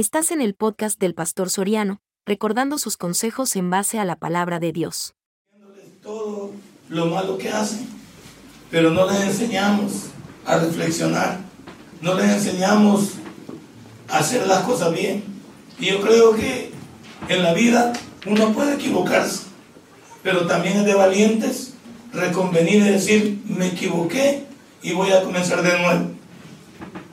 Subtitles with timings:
[0.00, 4.58] Estás en el podcast del Pastor Soriano, recordando sus consejos en base a la palabra
[4.58, 5.12] de Dios.
[6.02, 6.52] Todo
[6.88, 7.86] lo malo que hacen,
[8.70, 10.06] pero no les enseñamos
[10.46, 11.40] a reflexionar,
[12.00, 13.10] no les enseñamos
[14.08, 15.22] a hacer las cosas bien.
[15.78, 16.70] Y yo creo que
[17.28, 17.92] en la vida
[18.24, 19.48] uno puede equivocarse,
[20.22, 21.74] pero también es de valientes
[22.14, 24.46] reconvenir y decir, me equivoqué
[24.80, 26.12] y voy a comenzar de nuevo.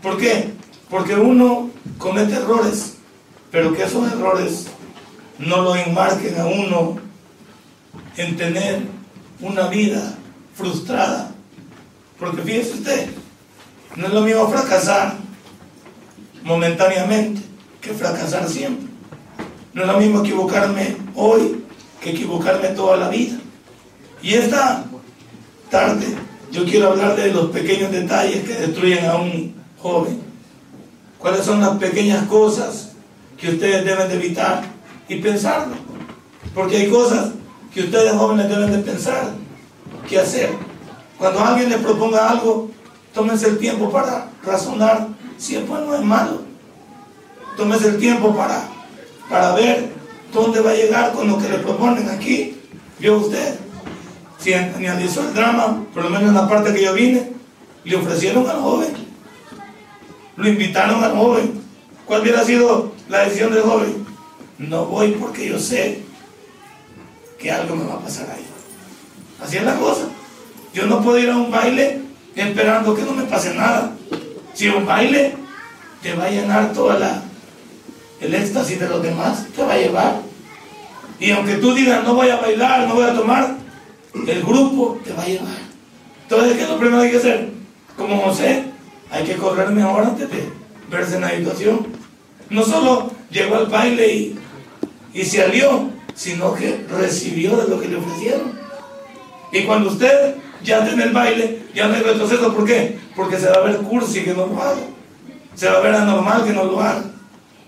[0.02, 0.54] ¿Por qué?
[0.90, 1.67] Porque uno
[1.98, 2.98] comete errores,
[3.52, 4.68] pero que esos errores
[5.40, 6.98] no lo enmarquen a uno
[8.18, 8.82] en tener
[9.42, 10.16] una vida
[10.56, 11.32] frustrada.
[12.20, 13.10] Porque fíjese usted,
[13.96, 15.16] no es lo mismo fracasar
[16.44, 17.42] momentáneamente
[17.82, 18.88] que fracasar siempre.
[19.74, 21.64] No es lo mismo equivocarme hoy
[22.02, 23.38] que equivocarme toda la vida.
[24.22, 24.86] Y esta
[25.70, 26.08] tarde
[26.52, 30.27] yo quiero hablar de los pequeños detalles que destruyen a un joven.
[31.20, 32.90] ¿Cuáles son las pequeñas cosas
[33.38, 34.64] que ustedes deben de evitar
[35.08, 35.76] y pensarlo?
[36.54, 37.32] Porque hay cosas
[37.74, 39.34] que ustedes jóvenes deben de pensar
[40.08, 40.52] qué hacer.
[41.18, 42.70] Cuando alguien les proponga algo,
[43.14, 45.08] tómense el tiempo para razonar
[45.38, 46.42] si es bueno es malo.
[47.56, 48.68] Tómense el tiempo para,
[49.30, 49.92] para ver
[50.32, 52.60] dónde va a llegar con lo que le proponen aquí.
[53.00, 53.56] ¿Vio usted?
[54.40, 57.32] Si analizó el drama, por lo menos en la parte que yo vine,
[57.84, 59.07] le ofrecieron al joven.
[60.38, 61.62] Lo invitaron al joven.
[62.06, 64.06] ¿Cuál hubiera sido la decisión del joven?
[64.60, 66.04] No voy porque yo sé
[67.40, 68.46] que algo me va a pasar ahí.
[69.44, 70.06] Así es la cosa.
[70.74, 72.02] Yo no puedo ir a un baile
[72.36, 73.94] esperando que no me pase nada.
[74.54, 75.36] Si un baile
[76.02, 77.22] te va a llenar toda la
[78.20, 80.22] el éxtasis de los demás, te va a llevar.
[81.20, 83.56] Y aunque tú digas no voy a bailar, no voy a tomar,
[84.14, 85.58] el grupo te va a llevar.
[86.24, 87.50] Entonces, ¿qué es lo primero que hay que hacer?
[87.96, 88.66] Como José,
[89.12, 90.50] hay que correr mejor antes de
[90.90, 91.88] verse en la situación.
[92.50, 94.40] No solo llegó al baile y,
[95.14, 98.52] y se alió, sino que recibió de lo que le ofrecieron.
[99.52, 102.54] Y cuando usted ya está en el baile, ya no hay retroceso.
[102.54, 103.00] ¿Por qué?
[103.16, 104.82] Porque se va a ver cursi que no lo haga.
[105.56, 107.04] Se va a ver anormal que no lo haga.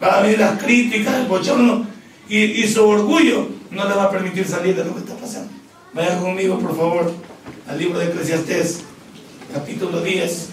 [0.01, 1.85] Va a venir las críticas, el bochorno.
[2.27, 5.51] Y, y su orgullo no le va a permitir salir de lo que está pasando.
[5.93, 7.11] Vaya conmigo, por favor,
[7.67, 8.81] al libro de Eclesiastés,
[9.51, 10.49] capítulo 10,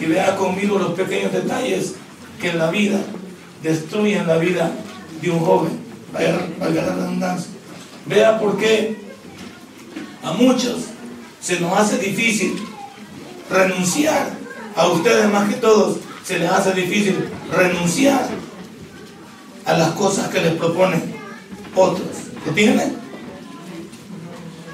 [0.00, 1.94] y vea conmigo los pequeños detalles
[2.40, 3.00] que en la vida
[3.62, 4.70] destruyen la vida
[5.20, 5.78] de un joven.
[6.12, 7.50] Vaya la redundancia.
[8.06, 8.96] Vea por qué
[10.22, 10.84] a muchos
[11.40, 12.54] se nos hace difícil
[13.50, 14.36] renunciar.
[14.76, 18.28] A ustedes más que todos se les hace difícil renunciar
[19.64, 21.14] a las cosas que les proponen
[21.74, 22.08] otros.
[22.46, 22.96] ¿Lo tienen?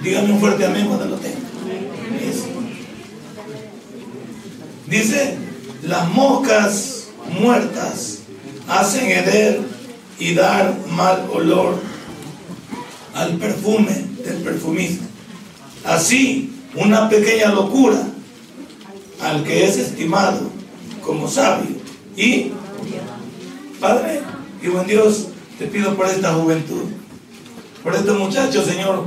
[0.02, 1.44] Díganme un fuerte amén cuando lo tengan.
[4.86, 5.36] Dice,
[5.82, 7.08] las moscas
[7.40, 8.18] muertas
[8.68, 9.60] hacen heder
[10.18, 11.78] y dar mal olor
[13.14, 15.04] al perfume del perfumista.
[15.84, 18.06] Así, una pequeña locura
[19.20, 20.50] al que es estimado
[21.02, 21.76] como sabio.
[22.16, 22.52] Y,
[23.80, 24.20] Padre
[24.62, 25.28] y buen Dios,
[25.58, 26.84] te pido por esta juventud,
[27.82, 29.04] por estos muchachos, Señor,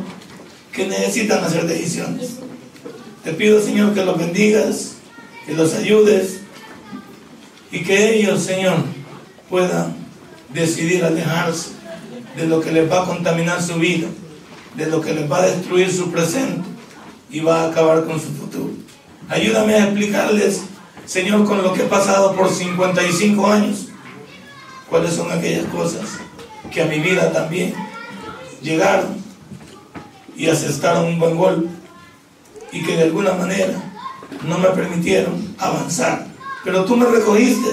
[0.71, 2.31] que necesitan hacer decisiones.
[3.23, 4.96] Te pido, Señor, que los bendigas,
[5.47, 6.41] que los ayudes
[7.71, 8.79] y que ellos, Señor,
[9.49, 9.95] puedan
[10.53, 11.69] decidir alejarse
[12.35, 14.07] de lo que les va a contaminar su vida,
[14.75, 16.67] de lo que les va a destruir su presente
[17.29, 18.71] y va a acabar con su futuro.
[19.29, 20.63] Ayúdame a explicarles,
[21.05, 23.87] Señor, con lo que he pasado por 55 años,
[24.89, 26.01] cuáles son aquellas cosas
[26.71, 27.73] que a mi vida también
[28.61, 29.15] llegaron
[30.35, 31.69] y asestaron un buen golpe
[32.73, 33.81] y que de alguna manera
[34.47, 36.27] no me permitieron avanzar.
[36.63, 37.69] Pero tú me recogiste,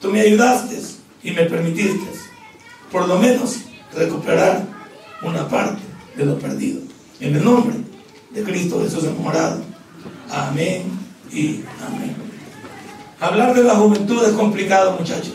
[0.00, 0.80] tú me ayudaste
[1.22, 2.18] y me permitiste
[2.90, 3.58] por lo menos
[3.94, 4.64] recuperar
[5.22, 5.82] una parte
[6.16, 6.80] de lo perdido.
[7.20, 7.76] En el nombre
[8.30, 9.62] de Cristo Jesús enamorado.
[10.30, 10.84] Amén
[11.32, 12.16] y amén.
[13.20, 15.34] Hablar de la juventud es complicado, muchachos.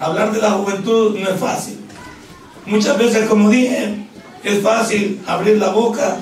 [0.00, 1.78] Hablar de la juventud no es fácil.
[2.66, 4.06] Muchas veces, como dije,
[4.42, 6.16] es fácil abrir la boca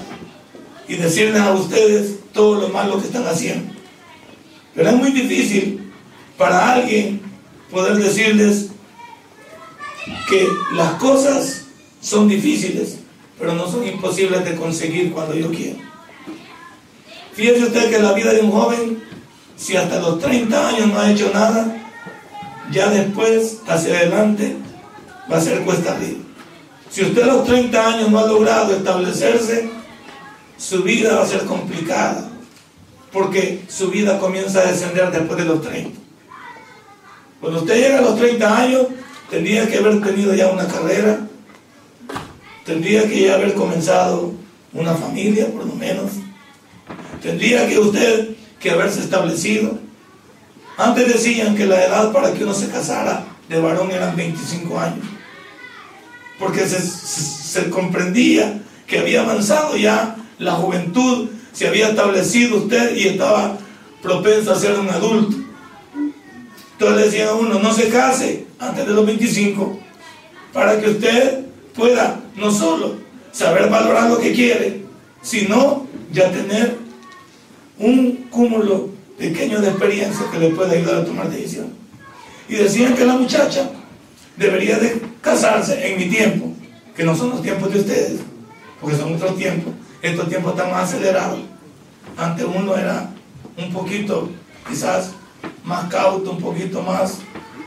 [0.88, 3.72] y decirles a ustedes todo lo malo que están haciendo.
[4.74, 5.92] Pero es muy difícil
[6.36, 7.20] para alguien
[7.70, 8.68] poder decirles
[10.28, 11.64] que las cosas
[12.00, 12.98] son difíciles,
[13.38, 15.78] pero no son imposibles de conseguir cuando yo quiero.
[17.32, 19.02] Fíjese usted que la vida de un joven,
[19.56, 21.78] si hasta los 30 años no ha hecho nada,
[22.70, 24.56] ya después, hacia adelante,
[25.30, 26.18] va a ser cuesta arriba.
[26.90, 29.70] Si usted a los 30 años no ha logrado establecerse,
[30.62, 32.28] su vida va a ser complicada,
[33.12, 35.98] porque su vida comienza a descender después de los 30.
[37.40, 38.86] Cuando usted llega a los 30 años,
[39.28, 41.18] tendría que haber tenido ya una carrera,
[42.64, 44.34] tendría que ya haber comenzado
[44.72, 46.12] una familia, por lo menos.
[47.20, 48.28] Tendría que usted
[48.60, 49.80] que haberse establecido.
[50.78, 55.04] Antes decían que la edad para que uno se casara de varón eran 25 años,
[56.38, 63.08] porque se, se comprendía que había avanzado ya la juventud, se había establecido usted y
[63.08, 63.58] estaba
[64.02, 65.36] propenso a ser un adulto.
[66.72, 69.78] Entonces le decían a uno, no se case antes de los 25,
[70.52, 72.96] para que usted pueda no solo
[73.30, 74.82] saber valorar lo que quiere,
[75.22, 76.78] sino ya tener
[77.78, 81.72] un cúmulo pequeño de experiencia que le pueda ayudar a tomar decisiones.
[82.48, 83.70] Y decían que la muchacha
[84.36, 86.52] debería de casarse en mi tiempo,
[86.96, 88.20] que no son los tiempos de ustedes,
[88.80, 89.72] porque son otros tiempos.
[90.02, 91.38] Estos tiempos están más acelerados.
[92.16, 93.08] Antes uno era
[93.56, 94.28] un poquito,
[94.68, 95.12] quizás,
[95.64, 97.18] más cauto, un poquito más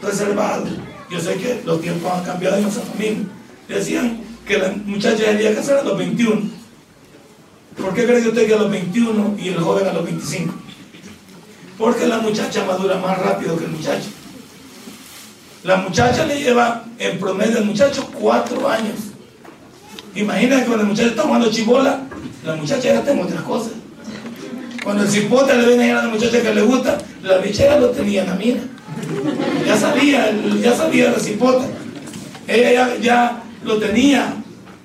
[0.02, 0.66] reservado.
[1.10, 3.28] Yo sé que los tiempos han cambiado son los mismos.
[3.70, 6.42] Decían que la muchacha debía casar a los 21.
[7.82, 10.54] ¿Por qué cree usted que a los 21 y el joven a los 25?
[11.78, 14.10] Porque la muchacha madura más rápido que el muchacho.
[15.64, 18.96] La muchacha le lleva en promedio al muchacho cuatro años.
[20.14, 22.04] Imagina que cuando el muchacho está jugando chibola,
[22.46, 23.72] la muchacha ya tiene otras cosas.
[24.84, 28.22] Cuando el cipote le viene a la muchacha que le gusta, la bichera lo tenía
[28.22, 28.60] en la mira.
[29.66, 30.32] Ya sabía,
[30.62, 31.66] ya sabía la cipota.
[32.48, 34.36] Ella ya, lo tenía,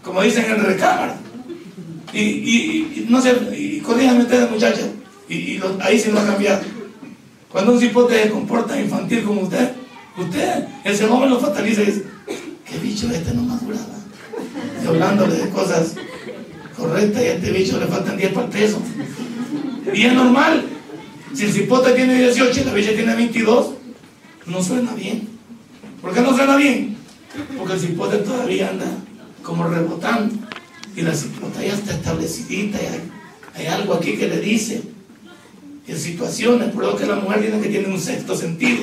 [0.03, 1.17] como dicen, en recámara.
[2.15, 4.87] Y, y, no sé, y corríjame ustedes, muchachas,
[5.29, 6.63] y, ahí se va a cambiar.
[7.53, 9.73] Cuando un cipote se comporta infantil como usted,
[10.17, 12.05] usted, ese joven lo fataliza y dice,
[12.65, 13.85] qué bicho este no maduraba.
[14.83, 15.95] Y hablándole de cosas
[16.81, 18.83] correctas y a este bicho le faltan 10 para el peso.
[19.93, 20.65] Y normal.
[21.35, 23.75] Si el cipote tiene 18 y la bicha tiene 22,
[24.47, 25.29] no suena bien.
[26.01, 26.97] ¿Por qué no suena bien?
[27.57, 28.87] Porque el cipote todavía anda
[29.43, 30.35] como rebotando.
[30.97, 32.79] Y la cipota ya está establecidita,
[33.55, 34.83] hay, algo aquí que le dice.
[35.87, 38.83] En situaciones, por lo que la mujer tiene que tiene un sexto sentido.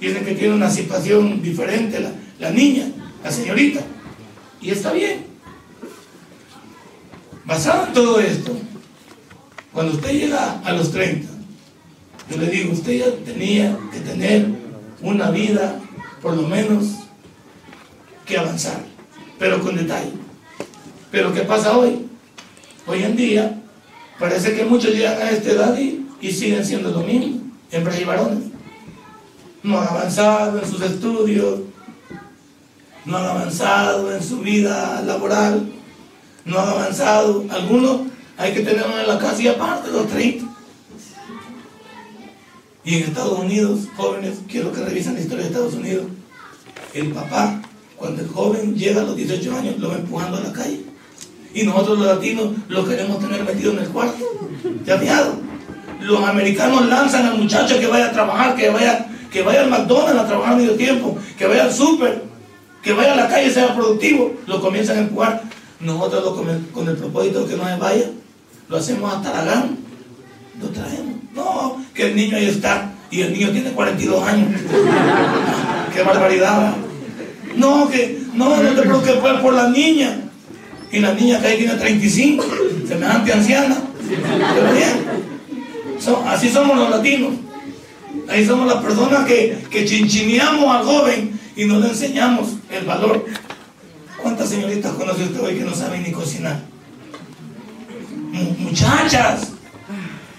[0.00, 2.86] Tiene que tiene una situación diferente la, la niña,
[3.22, 3.80] la señorita.
[4.60, 5.33] Y está bien.
[7.44, 8.56] Basado en todo esto,
[9.72, 11.28] cuando usted llega a los 30,
[12.30, 14.46] yo le digo, usted ya tenía que tener
[15.02, 15.78] una vida,
[16.22, 16.86] por lo menos,
[18.24, 18.82] que avanzar,
[19.38, 20.12] pero con detalle.
[21.10, 22.06] Pero ¿qué pasa hoy?
[22.86, 23.60] Hoy en día,
[24.18, 26.00] parece que muchos llegan a esta edad y,
[26.32, 28.44] siguen siendo lo mismo, hembras y varones.
[29.62, 31.60] No han avanzado en sus estudios,
[33.04, 35.73] no han avanzado en su vida laboral,
[36.44, 37.44] no han avanzado.
[37.50, 38.02] Algunos
[38.36, 40.46] hay que tenerlo en la casa y aparte los 30.
[42.84, 46.06] Y en Estados Unidos, jóvenes, quiero que revisen la historia de Estados Unidos.
[46.92, 47.62] El papá,
[47.96, 50.82] cuando el joven llega a los 18 años, lo va empujando a la calle.
[51.54, 54.24] Y nosotros los latinos lo queremos tener metido en el cuarto.
[54.84, 55.36] ¿Ya fijado?
[56.00, 60.20] Los americanos lanzan al muchacho que vaya a trabajar, que vaya, que vaya al McDonald's
[60.20, 62.22] a trabajar medio tiempo, que vaya al súper,
[62.82, 64.34] que vaya a la calle, sea productivo.
[64.46, 65.42] Lo comienzan a empujar.
[65.84, 68.10] Nosotros lo, con, el, con el propósito de que no se vaya,
[68.68, 69.68] lo hacemos hasta la gana,
[70.60, 71.14] lo traemos.
[71.34, 74.48] No, que el niño ahí está y el niño tiene 42 años.
[75.94, 76.74] Qué barbaridad.
[77.56, 80.20] No, que no, no te preocupes por la niña.
[80.90, 82.44] Y la niña que ahí tiene 35,
[82.88, 83.76] semejante anciana.
[84.08, 85.04] Pero bien,
[86.26, 87.32] así somos los latinos.
[88.28, 93.24] Ahí somos las personas que, que chinchineamos al joven y no le enseñamos el valor.
[94.24, 96.58] ¿Cuántas señoritas conoce usted hoy que no saben ni cocinar?
[98.58, 99.52] muchachas.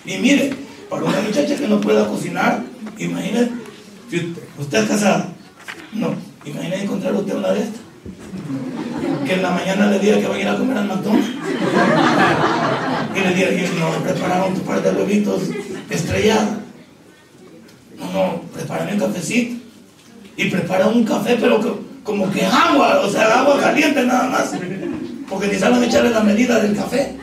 [0.04, 0.56] Y mire,
[0.90, 2.64] para una muchacha que no pueda cocinar,
[2.98, 3.52] imagínese,
[4.58, 5.30] usted es casada,
[5.94, 7.82] no, imagínese encontrar usted una de estas.
[9.24, 11.30] Que en la mañana le diga que va a ir a comer al McDonald's.
[13.16, 15.44] Y le diga, que no, prepararon un par de huevitos
[15.92, 16.56] estrellados.
[18.00, 19.64] No, no, prepárame un cafecito.
[20.38, 24.54] Y prepara un café, pero como que agua, o sea, agua caliente nada más.
[25.28, 27.18] Porque ni saben echarle la medida del café.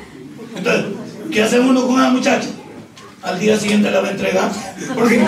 [0.57, 0.87] Entonces,
[1.31, 2.49] ¿qué hace uno con una muchacha?
[3.23, 4.51] Al día siguiente la va a entregar.
[4.95, 5.25] Porque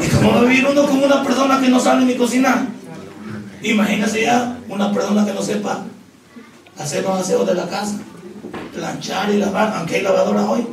[0.00, 2.62] es como va a vivir uno con una persona que no sabe ni cocinar.
[3.62, 5.84] Imagínese ya una persona que no sepa
[6.78, 7.96] hacer los aseos de la casa,
[8.72, 10.66] planchar y lavar, aunque hay lavadoras hoy.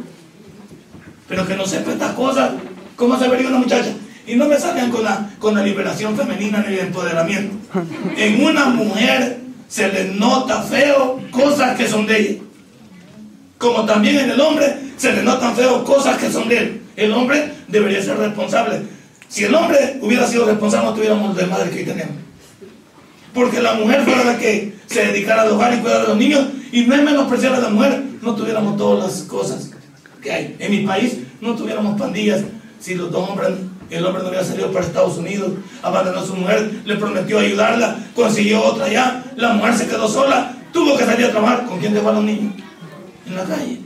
[1.28, 2.52] Pero que no sepa estas cosas,
[2.96, 3.92] ¿cómo se vería una muchacha?
[4.28, 7.56] Y no me salgan con la, con la liberación femenina ni el empoderamiento.
[8.18, 12.40] En una mujer se le nota feo cosas que son de ella
[13.58, 16.82] como también en el hombre se le notan feos cosas que son de él.
[16.96, 18.82] El hombre debería ser responsable.
[19.28, 22.16] Si el hombre hubiera sido responsable, no tuviéramos de madre que hoy tenemos.
[23.34, 26.46] Porque la mujer fuera la que se dedicara al hogar y cuidara de los niños,
[26.72, 29.72] y no es menospreciar a la mujer, no tuviéramos todas las cosas
[30.22, 30.56] que hay.
[30.60, 32.42] En mi país no tuviéramos pandillas
[32.80, 33.50] si los dos hombres,
[33.90, 35.52] el hombre no hubiera salido para Estados Unidos,
[35.82, 40.58] abandonó a su mujer, le prometió ayudarla, consiguió otra allá, la mujer se quedó sola,
[40.74, 41.66] tuvo que salir a trabajar.
[41.66, 42.54] ¿Con quién dejó a los niños?
[43.26, 43.80] En la calle.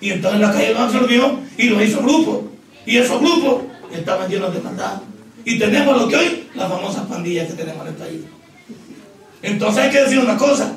[0.00, 2.48] Y entonces en la calle lo absorbió y lo hizo grupo.
[2.84, 3.62] Y esos grupos
[3.92, 5.00] estaban llenos de maldad.
[5.44, 8.20] Y tenemos lo que hoy, las famosas pandillas que tenemos en el país.
[9.42, 10.72] Entonces hay que decir una cosa.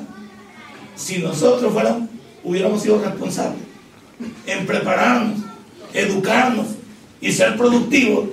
[0.96, 2.08] Si nosotros fuéramos,
[2.42, 3.62] hubiéramos sido responsables
[4.46, 5.40] en prepararnos,
[5.92, 6.66] educarnos
[7.20, 8.28] y ser productivos,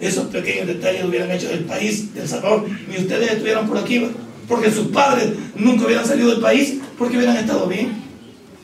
[0.00, 4.04] esos pequeños detalles hubieran hecho del país, del Salvador, ni ustedes estuvieran por aquí,
[4.48, 7.92] porque sus padres nunca hubieran salido del país, porque hubieran estado bien.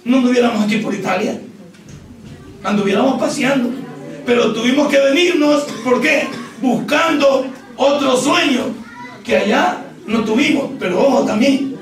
[0.04, 1.40] No anduviéramos aquí por Italia,
[2.64, 3.70] anduviéramos paseando,
[4.26, 6.24] pero tuvimos que venirnos, ¿por qué?
[6.60, 8.74] Buscando otro sueño
[9.24, 11.76] que allá no tuvimos, pero ojo también,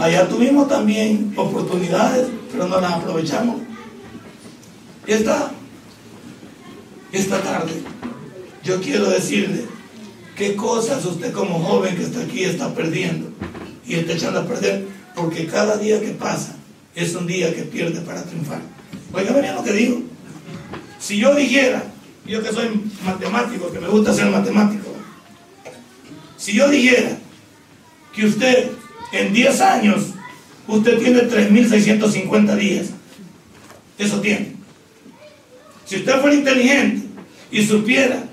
[0.00, 3.56] allá tuvimos también oportunidades, pero no las aprovechamos.
[5.06, 5.50] Esta,
[7.12, 7.72] esta tarde,
[8.64, 9.64] yo quiero decirle
[10.36, 13.30] qué cosas usted como joven que está aquí está perdiendo
[13.86, 16.56] y está echando a perder, porque cada día que pasa
[16.94, 18.60] es un día que pierde para triunfar.
[19.12, 20.02] Oiga, bien lo que digo.
[20.98, 21.84] Si yo dijera,
[22.26, 22.68] yo que soy
[23.04, 24.92] matemático, que me gusta ser matemático,
[26.36, 27.18] si yo dijera
[28.12, 28.70] que usted
[29.12, 30.06] en 10 años,
[30.66, 32.86] usted tiene 3.650 días,
[33.98, 34.55] eso tiene.
[35.86, 37.06] Si usted fuera inteligente
[37.50, 38.24] y supiera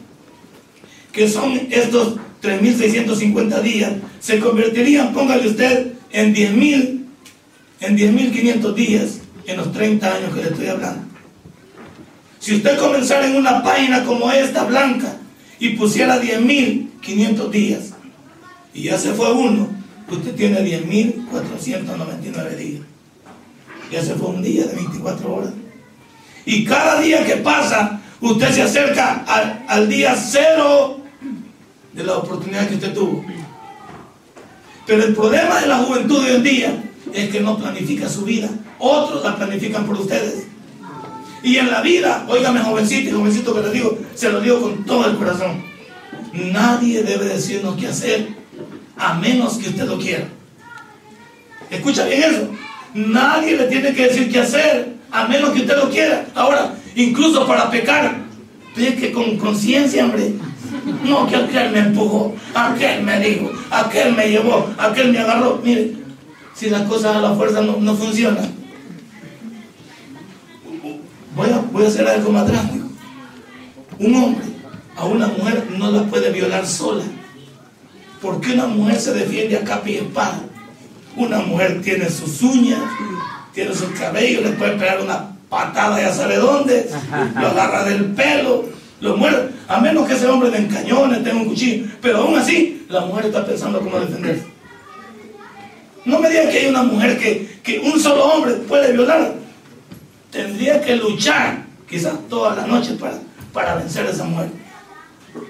[1.11, 7.05] que son estos 3.650 días, se convertirían, póngale usted, en 10.000,
[7.81, 11.05] en 10.500 días en los 30 años que le estoy hablando.
[12.39, 15.17] Si usted comenzara en una página como esta, blanca,
[15.59, 17.93] y pusiera 10.500 días,
[18.73, 19.69] y ya se fue uno,
[20.09, 22.81] usted tiene 10.499 días.
[23.91, 25.53] Ya se fue un día de 24 horas.
[26.45, 29.23] Y cada día que pasa, usted se acerca
[29.67, 30.99] al, día cero
[31.93, 33.23] de la oportunidad que usted tuvo.
[34.85, 36.83] Pero el problema de la juventud de hoy en día
[37.13, 38.49] es que no planifica su vida.
[38.79, 40.47] Otros la planifican por ustedes.
[41.41, 44.85] Y en la vida, óigame jovencito y jovencito que le digo, se lo digo con
[44.85, 45.63] todo el corazón.
[46.33, 48.29] Nadie debe decirnos qué hacer
[48.97, 50.27] a menos que usted lo quiera.
[51.69, 52.49] Escucha bien eso.
[52.93, 56.25] Nadie le tiene que decir qué hacer a menos que usted lo quiera.
[56.35, 58.15] Ahora, incluso para pecar,
[58.75, 60.33] peque con conciencia, hombre.
[61.05, 65.61] No, que aquel me empujó, aquel me dijo, aquel me llevó, aquel me agarró.
[65.63, 65.93] Mire,
[66.55, 68.51] si las cosas a la fuerza no, no funcionan.
[71.35, 72.87] Voy a, voy a hacer algo más drástico.
[73.99, 74.45] Un hombre
[74.95, 77.03] a una mujer no la puede violar sola.
[78.19, 80.41] Porque una mujer se defiende a capa y espada.
[81.15, 82.79] Una mujer tiene sus uñas,
[83.53, 86.89] tiene sus cabellos, le puede pegar una patada ya sabe dónde,
[87.39, 88.65] lo agarra del pelo,
[88.99, 89.49] lo muerde.
[89.67, 91.85] A menos que ese hombre de encañones tenga un cuchillo.
[92.01, 94.45] Pero aún así, la mujer está pensando cómo defenderse.
[96.05, 99.35] No me digan que hay una mujer que, que un solo hombre puede violar.
[100.31, 103.19] Tendría que luchar quizás toda la noche para,
[103.53, 104.47] para vencer a esa mujer.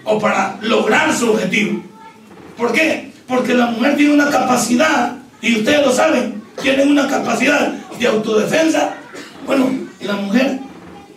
[0.03, 1.81] O para lograr su objetivo.
[2.57, 3.11] ¿Por qué?
[3.27, 8.95] Porque la mujer tiene una capacidad, y ustedes lo saben, tienen una capacidad de autodefensa.
[9.45, 9.69] Bueno,
[10.01, 10.59] la mujer,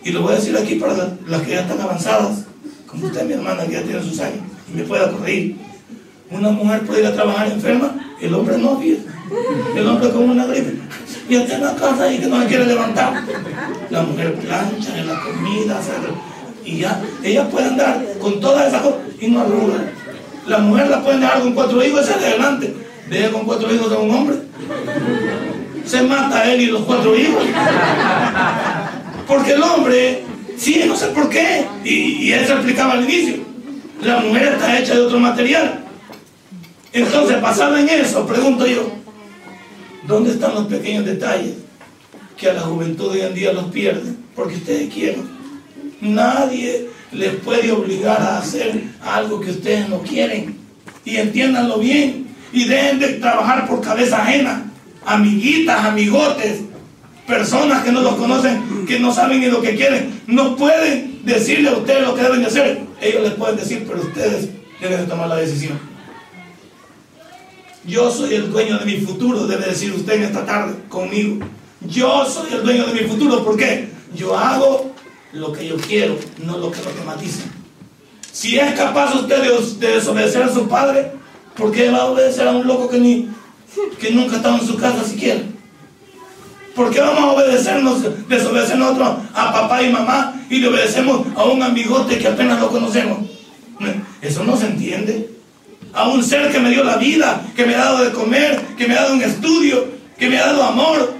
[0.02, 0.94] y lo voy a decir aquí para
[1.26, 2.44] las que ya están avanzadas,
[2.86, 4.40] como usted, mi hermana, que ya tiene sus años,
[4.72, 5.56] y me pueda corregir.
[6.30, 9.06] Una mujer puede ir a trabajar enferma, el hombre no, fíjate.
[9.76, 10.74] El hombre con una gripe.
[11.28, 13.24] Y está en la casa y que no se quiere levantar.
[13.90, 15.80] La mujer plancha en la comida,
[16.64, 19.92] y ya, ella puede andar con todas esas cosas y no arruga.
[20.46, 22.74] La mujer la puede dejar con cuatro hijos, ese adelante.
[23.08, 24.36] Deja con cuatro hijos a un hombre.
[25.86, 27.44] Se mata a él y los cuatro hijos.
[29.26, 30.22] Porque el hombre,
[30.56, 31.66] sí, no sé por qué.
[31.84, 33.36] Y, él se explicaba al inicio.
[34.02, 35.84] La mujer está hecha de otro material.
[36.92, 38.90] Entonces, basado en eso, pregunto yo,
[40.06, 41.54] ¿dónde están los pequeños detalles
[42.36, 44.18] que a la juventud hoy en día los pierden?
[44.34, 45.28] Porque ustedes quieren.
[46.00, 50.58] Nadie les puede obligar a hacer algo que ustedes no quieren.
[51.04, 52.26] Y entiéndanlo bien.
[52.52, 54.65] Y dejen de trabajar por cabeza ajena.
[55.06, 56.62] Amiguitas, amigotes,
[57.26, 60.20] personas que no los conocen, que no saben ni lo que quieren.
[60.26, 62.80] No pueden decirle a ustedes lo que deben de hacer.
[63.00, 64.48] Ellos les pueden decir, pero ustedes
[64.80, 65.78] deben de tomar la decisión.
[67.84, 71.46] Yo soy el dueño de mi futuro, debe decir usted en esta tarde conmigo.
[71.82, 73.44] Yo soy el dueño de mi futuro.
[73.44, 73.88] ¿Por qué?
[74.14, 74.92] Yo hago
[75.32, 77.50] lo que yo quiero, no lo que lo que matizan.
[78.32, 81.12] Si es capaz usted de, desobedecer a su padre,
[81.56, 83.28] ¿por qué va a obedecer a un loco que, ni,
[83.98, 85.40] que nunca ha estado en su casa siquiera?
[86.74, 91.44] ¿Por qué vamos a obedecernos, desobedecer nosotros a papá y mamá y le obedecemos a
[91.44, 93.20] un amigote que apenas lo conocemos?
[94.20, 95.30] Eso no se entiende.
[95.92, 98.86] A un ser que me dio la vida, que me ha dado de comer, que
[98.86, 99.86] me ha dado un estudio,
[100.18, 101.14] que me ha dado amor,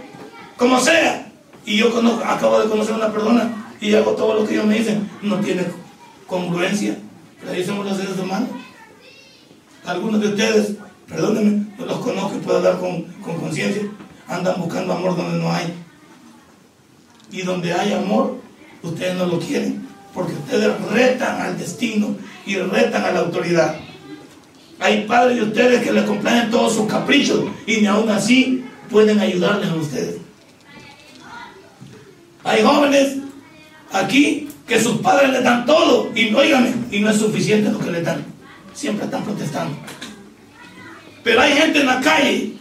[0.58, 1.32] como sea.
[1.64, 1.88] Y yo
[2.24, 5.08] acabo de conocer a una persona y hago todo lo que ellos me dicen.
[5.22, 5.64] No tiene
[6.26, 6.98] congruencia.
[7.50, 8.50] Decimos los seres humanos.
[9.86, 10.72] Algunos de ustedes,
[11.08, 13.82] perdónenme, no los conozco y puedo hablar con conciencia
[14.28, 15.72] andan buscando amor donde no hay.
[17.30, 18.38] Y donde hay amor,
[18.82, 23.76] ustedes no lo quieren, porque ustedes retan al destino y retan a la autoridad.
[24.78, 29.18] Hay padres de ustedes que les complacen todos sus caprichos y ni aún así pueden
[29.18, 30.16] ayudarles a ustedes.
[32.44, 33.16] Hay jóvenes
[33.90, 37.90] aquí que sus padres les dan todo y oígame, y no es suficiente lo que
[37.90, 38.24] les dan.
[38.74, 39.76] Siempre están protestando.
[41.26, 42.52] Pero hay gente en la calle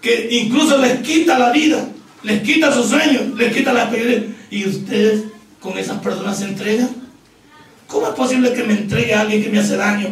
[0.00, 1.86] que incluso les quita la vida,
[2.22, 4.34] les quita sus sueños, les quita la experiencia.
[4.50, 5.24] Y ustedes
[5.60, 6.88] con esas personas se entregan.
[7.86, 10.08] ¿Cómo es posible que me entregue a alguien que me hace daño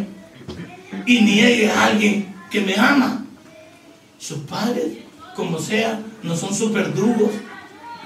[1.06, 3.24] y niegue a alguien que me ama?
[4.18, 4.98] Sus padres,
[5.34, 7.30] como sea, no son sus verdugos,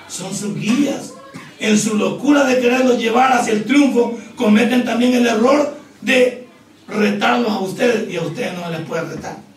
[0.06, 1.14] son sus guías.
[1.58, 6.46] En su locura de quererlos llevar hacia el triunfo, cometen también el error de
[6.86, 9.53] retarlos a ustedes y a ustedes no les puede retar.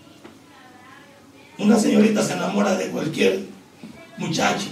[1.60, 3.40] Una señorita se enamora de cualquier
[4.18, 4.68] muchacho.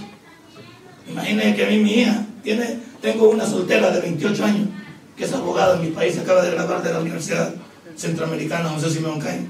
[1.08, 4.68] Imagínense que a mí mi hija tiene, tengo una soltera de 28 años
[5.16, 7.54] que es abogada en mi país, acaba de graduar de la Universidad
[7.96, 9.46] Centroamericana José Simón Caña.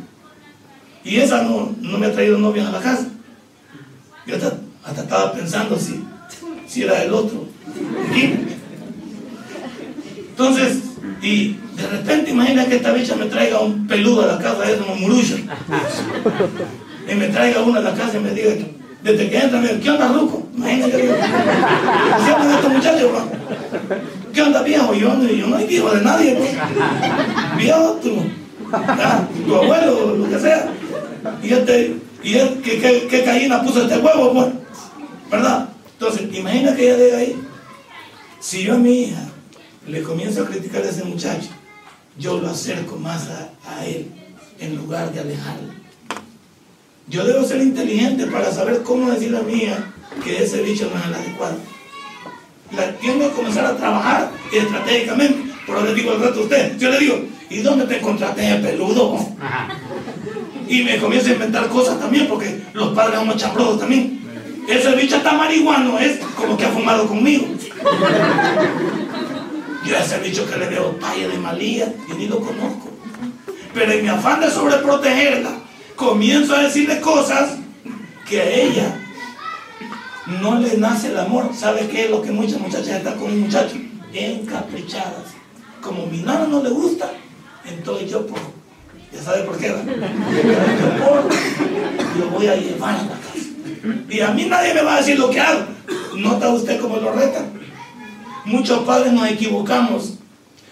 [1.04, 3.08] Y esa no, no me ha traído novia a la casa.
[4.26, 6.04] Yo hasta, estaba pensando si,
[6.66, 7.46] si era el otro.
[10.30, 10.78] Entonces,
[11.22, 14.80] y de repente imagina que esta bicha me traiga un peludo a la casa, es
[14.80, 15.36] un murullo
[17.08, 18.50] y me traiga uno a la casa y me diga,
[19.02, 20.48] desde que entra, me dice, ¿qué onda, Ruco?
[20.56, 23.10] Imagínate, ¿qué onda estos muchachos,
[24.32, 24.94] ¿Qué onda, viejo?
[24.94, 27.56] Yo, yo no hay viejo de nadie, bro.
[27.56, 28.16] Viejo, tú,
[29.46, 30.68] tu abuelo, lo que sea.
[31.42, 34.46] Y este, y él, ¿qué, qué, qué gallina puso este huevo, pues?
[35.30, 35.68] ¿Verdad?
[35.92, 37.42] Entonces, imagina que ella de ahí.
[38.40, 39.22] Si yo a mi hija
[39.86, 41.48] le comienzo a criticar a ese muchacho,
[42.18, 44.10] yo lo acerco más a, a él
[44.58, 45.85] en lugar de alejarlo.
[47.08, 49.92] Yo debo ser inteligente para saber cómo decirle a mi hija
[50.24, 51.56] que ese bicho no es el adecuado.
[52.72, 55.54] La tengo que comenzar a trabajar estratégicamente.
[55.66, 58.60] Pero le digo al rato a usted, yo le digo, ¿y dónde te encontraste el
[58.60, 59.18] peludo?
[60.68, 64.20] Y me comienza a inventar cosas también, porque los padres son chambrosos también.
[64.68, 67.46] Ese bicho está marihuano, es como que ha fumado conmigo.
[69.84, 72.90] Yo a ese bicho que le veo talla de malía, yo ni lo conozco.
[73.72, 75.65] Pero en mi afán de sobreprotegerla,
[75.96, 77.56] comienzo a decirle cosas
[78.28, 79.00] que a ella
[80.40, 81.50] no le nace el amor.
[81.54, 83.74] ¿Sabe qué es lo que muchas muchachas están con un muchacho?
[84.12, 85.34] Encaprichadas.
[85.80, 87.10] Como mi nana no le gusta,
[87.64, 88.38] entonces yo por,
[89.12, 89.76] ya sabe por qué, yo
[92.24, 93.22] lo voy a llevar a la casa.
[94.08, 95.64] Y a mí nadie me va a decir lo que hago.
[96.16, 97.44] ¿Nota usted cómo lo reta?
[98.44, 100.14] Muchos padres nos equivocamos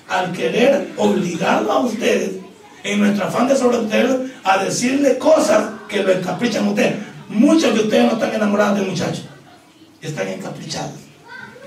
[0.09, 2.44] al querer obligarlo a ustedes
[2.85, 6.95] en nuestro afán de sobreprotegerlo, a decirle cosas que lo encaprichan a usted.
[7.29, 9.25] Muchos de ustedes no están enamorados de muchachos,
[10.01, 10.93] están encaprichados.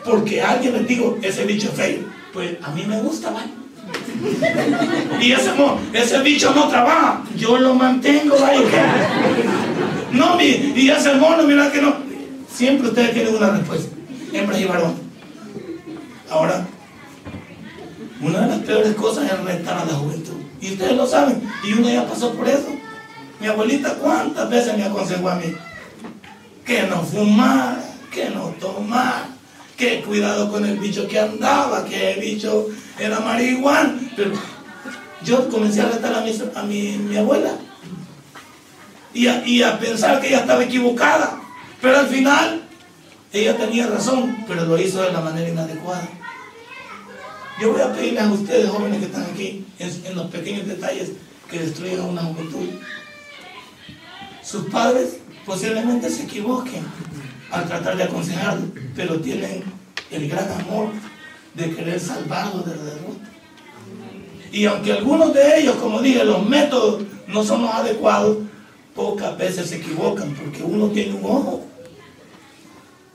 [0.05, 1.99] Porque alguien les dijo, ese bicho es feo.
[2.31, 3.49] Pues a mí me gusta, ¿vale?
[5.21, 5.51] Y ese,
[5.93, 8.59] ese bicho no trabaja, yo lo mantengo, ¿vale?
[10.11, 11.95] No, mi, y ese mono, mira que no.
[12.53, 13.95] Siempre ustedes tienen una respuesta,
[14.33, 14.95] hembras y varón.
[16.29, 16.65] Ahora,
[18.21, 20.36] una de las peores cosas es retar a la juventud.
[20.61, 21.41] Y ustedes lo saben.
[21.63, 22.67] Y uno ya pasó por eso.
[23.39, 25.55] Mi abuelita cuántas veces me aconsejó a mí
[26.65, 29.29] que no fumara, que no tomara,
[29.77, 32.67] que cuidado con el bicho que andaba, que el bicho
[32.99, 33.97] era marihuana.
[34.15, 34.31] Pero
[35.23, 37.53] yo comencé a retar a mi, a mi, abuela
[39.13, 41.39] y a, y a pensar que ella estaba equivocada.
[41.81, 42.63] Pero al final
[43.31, 46.07] ella tenía razón, pero lo hizo de la manera inadecuada.
[47.59, 51.13] Yo voy a pedirles a ustedes, jóvenes que están aquí, en, los pequeños detalles
[51.49, 52.69] que destruyen a una juventud.
[54.43, 56.85] Sus padres posiblemente se equivoquen
[57.49, 59.63] al tratar de aconsejarlo, pero tienen
[60.11, 60.89] el gran amor
[61.55, 63.31] de querer salvarlo de la derrota.
[64.51, 68.37] Y aunque algunos de ellos, como dije, los métodos no son los adecuados,
[68.93, 71.65] pocas veces se equivocan porque uno tiene un ojo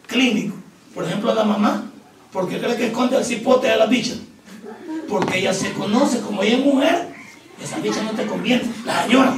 [0.09, 0.57] clínico.
[0.93, 1.91] Por ejemplo, la mamá,
[2.33, 4.17] porque cree que esconde el cipote de la bicha
[5.13, 7.09] porque ella se conoce, como ella es mujer,
[7.63, 9.35] esa bicha no te conviene, la señora.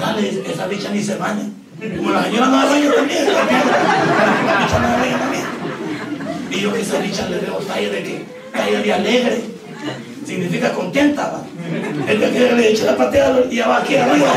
[0.00, 1.42] Dale, esa bicha ni se baña.
[1.96, 3.42] Como la señora no se también, la
[4.60, 5.44] bicha no se también.
[6.52, 9.40] Y yo que esa bicha le veo talla de que, talla de alegre,
[10.24, 11.42] significa contenta.
[12.06, 14.32] El que le echa la patea y va aquí arriba.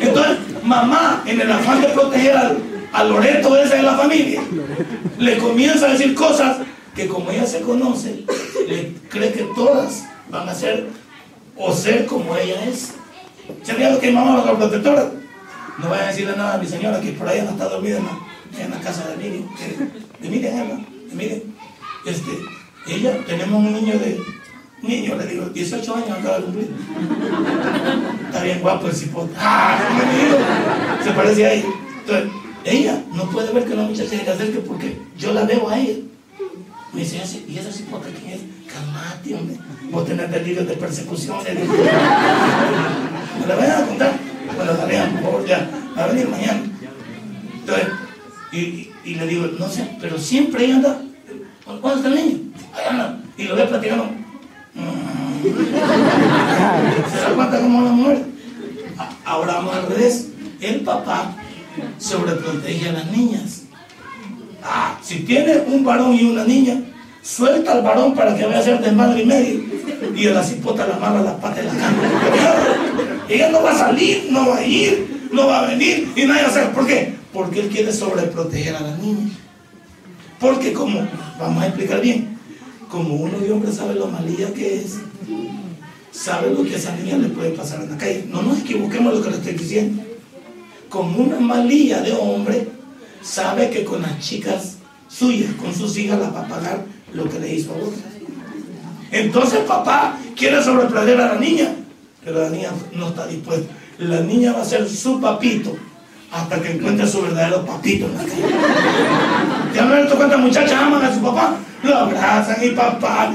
[0.00, 2.58] Entonces, mamá, en el afán de proteger al,
[2.94, 4.40] al Loreto ese de la familia,
[5.18, 6.56] le comienza a decir cosas
[6.94, 8.24] que como ella se conoce,
[8.68, 10.88] le cree que todas van a ser
[11.56, 12.94] o ser como ella es.
[13.62, 15.10] ¿Se lo que mamá la protectora?
[15.78, 18.64] No vaya a decirle nada a mi señora que por ahí no está dormida la,
[18.64, 19.48] en la casa de Miriam.
[20.20, 21.40] De Miriam, de Miriam.
[22.06, 22.30] Este,
[22.86, 24.20] ella, tenemos un niño de,
[24.82, 26.70] niño, le digo, 18 años acaba de cumplir.
[28.26, 29.32] Está bien guapo el cipote.
[29.38, 29.78] ¡Ah!
[31.02, 31.68] Se parece a ella.
[32.00, 32.30] Entonces,
[32.64, 35.94] ella no puede ver que una muchacha se acerque porque yo la veo a ella.
[37.00, 38.40] Me dice, ¿y esa cipota quién es?
[38.70, 39.56] Calmate, hombre.
[39.90, 41.38] Vos tenés delirios de persecución.
[43.40, 44.18] ¿Me la voy a contar?
[44.54, 45.66] Bueno, la vean, por favor, ya.
[45.96, 46.60] Va a venir mañana.
[47.54, 47.88] Entonces,
[48.52, 51.00] y, le digo, no sé, pero siempre ella anda.
[51.64, 52.38] ¿Cuándo está el niño?
[52.74, 53.18] Ahí anda.
[53.38, 54.04] Y lo ve platicando.
[54.74, 55.42] Mm.
[57.10, 58.26] ¿Se da cuenta cómo la mujer?
[59.24, 60.28] Ahora vamos al revés.
[60.60, 61.34] El papá
[61.96, 63.62] sobreprotege a las niñas.
[64.62, 66.78] Ah, si tiene un varón y una niña,
[67.22, 69.60] suelta al varón para que vaya a ser de madre y medio.
[70.14, 72.02] Y a la cipota la amarra las patas de la cama.
[73.28, 76.42] Ella no va a salir, no va a ir, no va a venir y nadie
[76.42, 76.70] va a hacer.
[76.72, 77.14] ¿Por qué?
[77.32, 79.32] Porque él quiere sobreproteger a las niñas.
[80.40, 81.06] Porque como,
[81.38, 82.38] vamos a explicar bien,
[82.88, 84.98] como uno de hombre sabe lo malilla que es,
[86.10, 88.24] sabe lo que a esa niña le puede pasar en la calle.
[88.28, 90.02] No nos equivoquemos lo que le estoy diciendo.
[90.88, 92.66] Como una malilla de hombre,
[93.22, 94.78] sabe que con las chicas
[95.08, 98.00] suyas, con sus hijas, las va a pagar lo que le hizo a otras.
[99.10, 101.74] Entonces papá quiere sobreproteger a la niña,
[102.24, 103.72] pero la niña no está dispuesta.
[103.98, 105.76] La niña va a ser su papito
[106.32, 109.74] hasta que encuentre su verdadero papito en la calle.
[109.74, 111.56] ¿Ya no visto cuántas muchachas aman a su papá?
[111.82, 113.32] Lo abrazan y papá,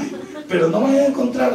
[0.48, 1.52] pero no van a encontrar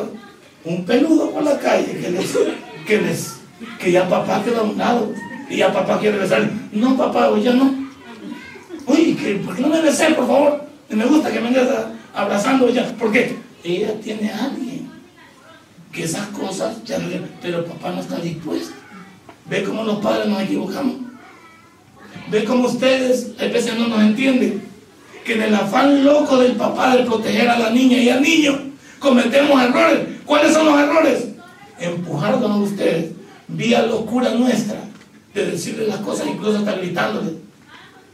[0.63, 2.37] un peludo por la calle que les,
[2.85, 3.35] que les,
[3.79, 5.11] que ya papá quedó a un lado
[5.49, 6.49] y ya papá quiere besar.
[6.71, 7.73] No, papá, hoy ya no.
[8.85, 10.63] Uy, ¿por qué no me besé, por favor?
[10.89, 11.67] Me gusta que me vengas
[12.13, 12.95] abrazando ella.
[12.97, 13.37] ¿Por qué?
[13.63, 14.89] Ella tiene a alguien
[15.91, 17.09] que esas cosas ya no
[17.41, 18.73] pero papá no está dispuesto.
[19.49, 20.95] Ve cómo los padres nos equivocamos.
[22.29, 24.69] Ve cómo ustedes a veces no nos entienden.
[25.25, 28.59] Que en el afán loco del papá de proteger a la niña y al niño,
[28.99, 29.99] cometemos errores.
[30.25, 31.27] ¿Cuáles son los errores?
[31.79, 33.11] Empujarnos a ustedes
[33.47, 34.79] vía locura nuestra
[35.33, 37.50] de decirle las cosas, incluso hasta gritándole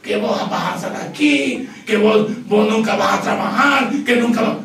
[0.07, 4.41] que vos vas a salir aquí, que vos, vos nunca vas a trabajar, que nunca
[4.41, 4.57] vas...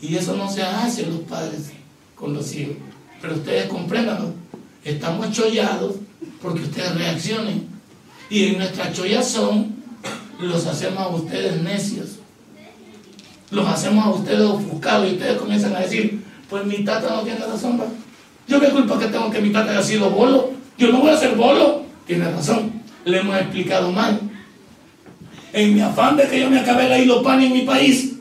[0.00, 1.72] Y eso no se hace los padres
[2.14, 2.76] con los hijos.
[3.20, 4.32] Pero ustedes comprendan,
[4.84, 5.96] estamos chollados
[6.40, 7.68] porque ustedes reaccionen.
[8.30, 9.74] Y en nuestra chollazón
[10.38, 12.20] los hacemos a ustedes necios.
[13.50, 17.44] Los hacemos a ustedes ofuscados y ustedes comienzan a decir, pues mi tata no tiene
[17.44, 17.86] razón, ¿va?
[18.46, 20.52] Yo qué culpa que tengo que mi tata haya sido bolo.
[20.78, 21.82] Yo no voy a ser bolo.
[22.06, 22.72] Tiene razón.
[23.04, 24.20] Le hemos explicado mal.
[25.52, 28.12] En mi afán de que yo me acabé la ILOPAN en mi país,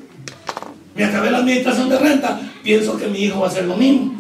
[0.96, 4.16] me acabé la administración de renta, pienso que mi hijo va a hacer lo mismo.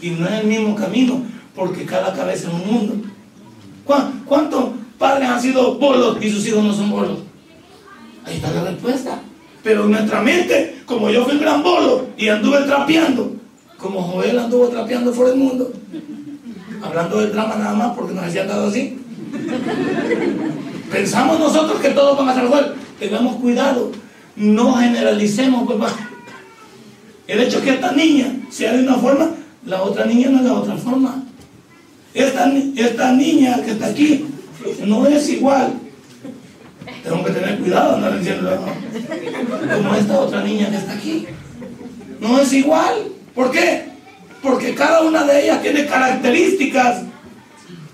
[0.00, 1.22] Y no es el mismo camino,
[1.54, 2.94] porque cada cabeza es un mundo.
[4.26, 7.18] ¿Cuántos padres han sido bolos y sus hijos no son bolos?
[8.24, 9.20] Ahí está la respuesta.
[9.62, 13.34] Pero en nuestra mente, como yo fui un gran bolo y anduve trapeando,
[13.76, 15.72] como Joel anduvo trapeando por el mundo,
[16.82, 18.96] hablando del drama nada más porque nos decían dado así.
[20.90, 22.74] Pensamos nosotros que todos van a ser igual.
[22.98, 23.92] Tengamos cuidado.
[24.36, 25.92] No generalicemos, pues
[27.26, 29.30] El hecho que esta niña sea de una forma,
[29.66, 31.24] la otra niña no es de otra forma.
[32.12, 34.26] Esta, niña que está aquí
[34.84, 35.74] no es igual.
[37.04, 38.64] Tengo que tener cuidado, no diciendo
[39.76, 41.26] como esta otra niña que está aquí.
[42.20, 42.94] No es igual.
[43.34, 43.90] ¿Por qué?
[44.42, 47.02] Porque cada una de ellas tiene características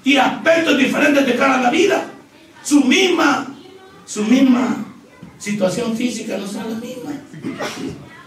[0.03, 2.05] y aspectos diferentes de cara a la vida.
[2.67, 3.47] Su misma,
[4.05, 4.85] su misma
[5.39, 7.15] situación física no son las mismas.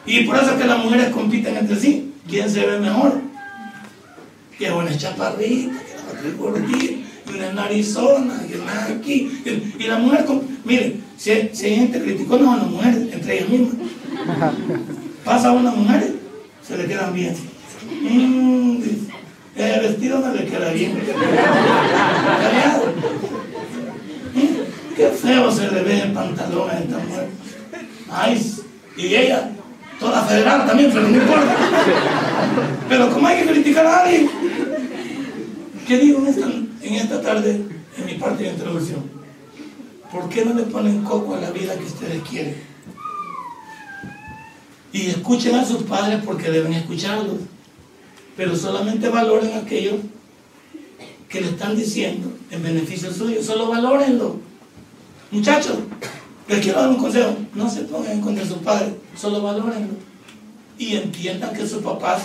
[0.05, 2.13] Y por eso es que las mujeres compiten entre sí.
[2.25, 3.19] ¿Quién se ve mejor?
[4.57, 9.29] Que una chaparrita, que la otra gordita, y una narizona, y una aquí.
[9.77, 10.25] Y la mujer,
[10.63, 13.75] miren, si hay, gente criticando a las mujeres, entre ellas mismas,
[15.25, 16.15] pasa a una mujer,
[16.65, 17.35] se le quedan bien.
[18.03, 18.83] Mm,
[19.57, 20.97] el vestido no le queda bien.
[24.99, 27.29] Qué feo se le ve en pantalones a esta mujer.
[28.11, 28.53] Ay,
[28.97, 29.49] y ella,
[29.97, 31.55] toda federal también, pero no importa.
[32.89, 34.29] Pero como hay que criticar a alguien,
[35.87, 37.61] ¿qué digo en esta, en esta tarde,
[37.97, 39.09] en mi parte de introducción?
[40.11, 42.61] ¿Por qué no le ponen coco a la vida que ustedes quieren?
[44.91, 47.37] Y escuchen a sus padres porque deben escucharlos.
[48.35, 49.93] Pero solamente valoren aquello
[51.29, 53.41] que le están diciendo en beneficio suyo.
[53.41, 54.48] Solo valórenlo.
[55.31, 55.77] Muchachos,
[56.47, 57.35] les quiero dar un consejo.
[57.53, 58.89] No se pongan contra sus padres.
[59.15, 59.93] Solo valórenlo.
[60.77, 62.23] Y entiendan que sus papás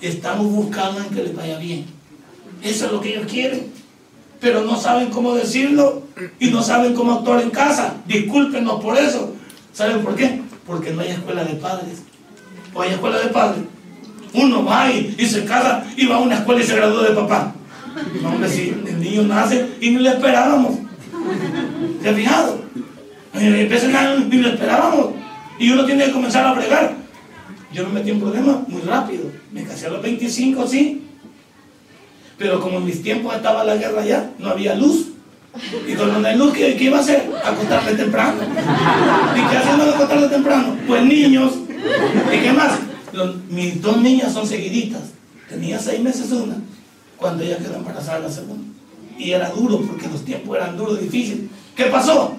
[0.00, 1.84] estamos buscando en que les vaya bien.
[2.62, 3.70] Eso es lo que ellos quieren.
[4.40, 6.04] Pero no saben cómo decirlo
[6.38, 7.96] y no saben cómo actuar en casa.
[8.06, 9.34] Discúlpenos por eso.
[9.72, 10.40] ¿Saben por qué?
[10.66, 12.02] Porque no hay escuela de padres.
[12.72, 13.64] O hay escuela de padres.
[14.32, 17.14] Uno va y, y se casa y va a una escuela y se gradúa de
[17.14, 17.54] papá.
[18.22, 20.78] No, hombre, si el niño nace y ni le esperábamos.
[22.08, 22.58] ¿Se ha fijado?
[23.34, 25.10] Empieza ni le esperábamos.
[25.58, 26.94] Y uno tiene que comenzar a bregar.
[27.70, 29.30] Yo me metí en problemas muy rápido.
[29.52, 31.02] Me casé a los 25, sí.
[32.38, 35.08] Pero como en mis tiempos estaba la guerra ya, no había luz.
[35.86, 37.30] Y cuando no hay luz, ¿qué, iba a hacer?
[37.44, 38.40] Acostarme temprano.
[39.36, 40.76] ¿Y qué de acostarme temprano?
[40.86, 41.52] Pues niños.
[42.32, 42.78] ¿Y qué más?
[43.50, 45.02] mis dos niñas son seguiditas.
[45.46, 46.56] Tenía seis meses una
[47.18, 48.64] cuando ella quedó embarazada la segunda.
[49.18, 51.50] Y era duro porque los tiempos eran duros, difíciles.
[51.78, 52.34] ¿Qué pasó?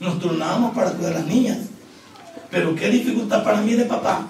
[0.00, 1.58] Nos turnábamos para cuidar a las niñas.
[2.50, 4.26] Pero qué dificultad para mí de papá.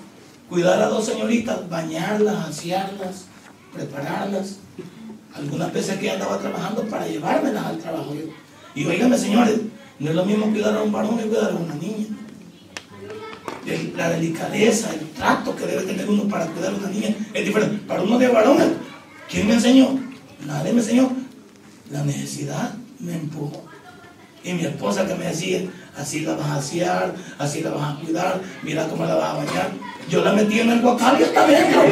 [0.49, 3.27] Cuidar a dos señoritas, bañarlas, asearlas,
[3.73, 4.57] prepararlas.
[5.37, 8.13] Algunas veces que andaba trabajando para llevármelas al trabajo.
[8.75, 9.61] Y oígame, señores,
[10.01, 12.07] no es lo mismo cuidar a un varón que cuidar a una niña.
[13.97, 17.87] La delicadeza, el trato que debe tener uno para cuidar a una niña es diferente.
[17.87, 18.67] Para uno de varones,
[19.31, 19.97] ¿quién me enseñó?
[20.45, 21.13] Nadie me enseñó.
[21.93, 23.64] La necesidad me empujó.
[24.45, 25.63] Y mi esposa que me decía,
[25.97, 29.37] así la vas a asear, así la vas a cuidar, mira cómo la vas a
[29.39, 29.71] bañar.
[30.11, 31.83] Yo la metí en el guacal y está dentro.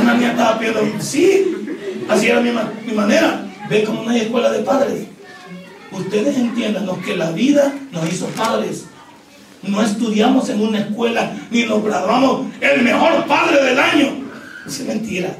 [0.00, 1.44] Una niña estaba pidiendo, sí,
[2.08, 2.50] así era mi,
[2.86, 3.44] mi manera.
[3.68, 5.08] Ve como hay escuela de padres.
[5.90, 8.84] Ustedes entiendan que la vida nos hizo padres.
[9.62, 14.08] No estudiamos en una escuela ni nos graduamos el mejor padre del año.
[14.66, 15.36] Es mentira.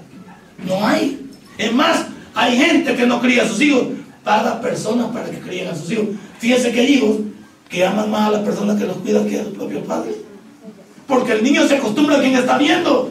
[0.67, 1.29] No hay.
[1.59, 3.85] Es más, hay gente que no cría a sus hijos.
[4.25, 6.07] Paga personas para que críen a sus hijos.
[6.39, 7.19] Fíjense que hay hijos
[7.69, 10.17] que aman más a las personas que los cuidan que a los propios padres.
[11.07, 13.11] Porque el niño se acostumbra a quien está viendo,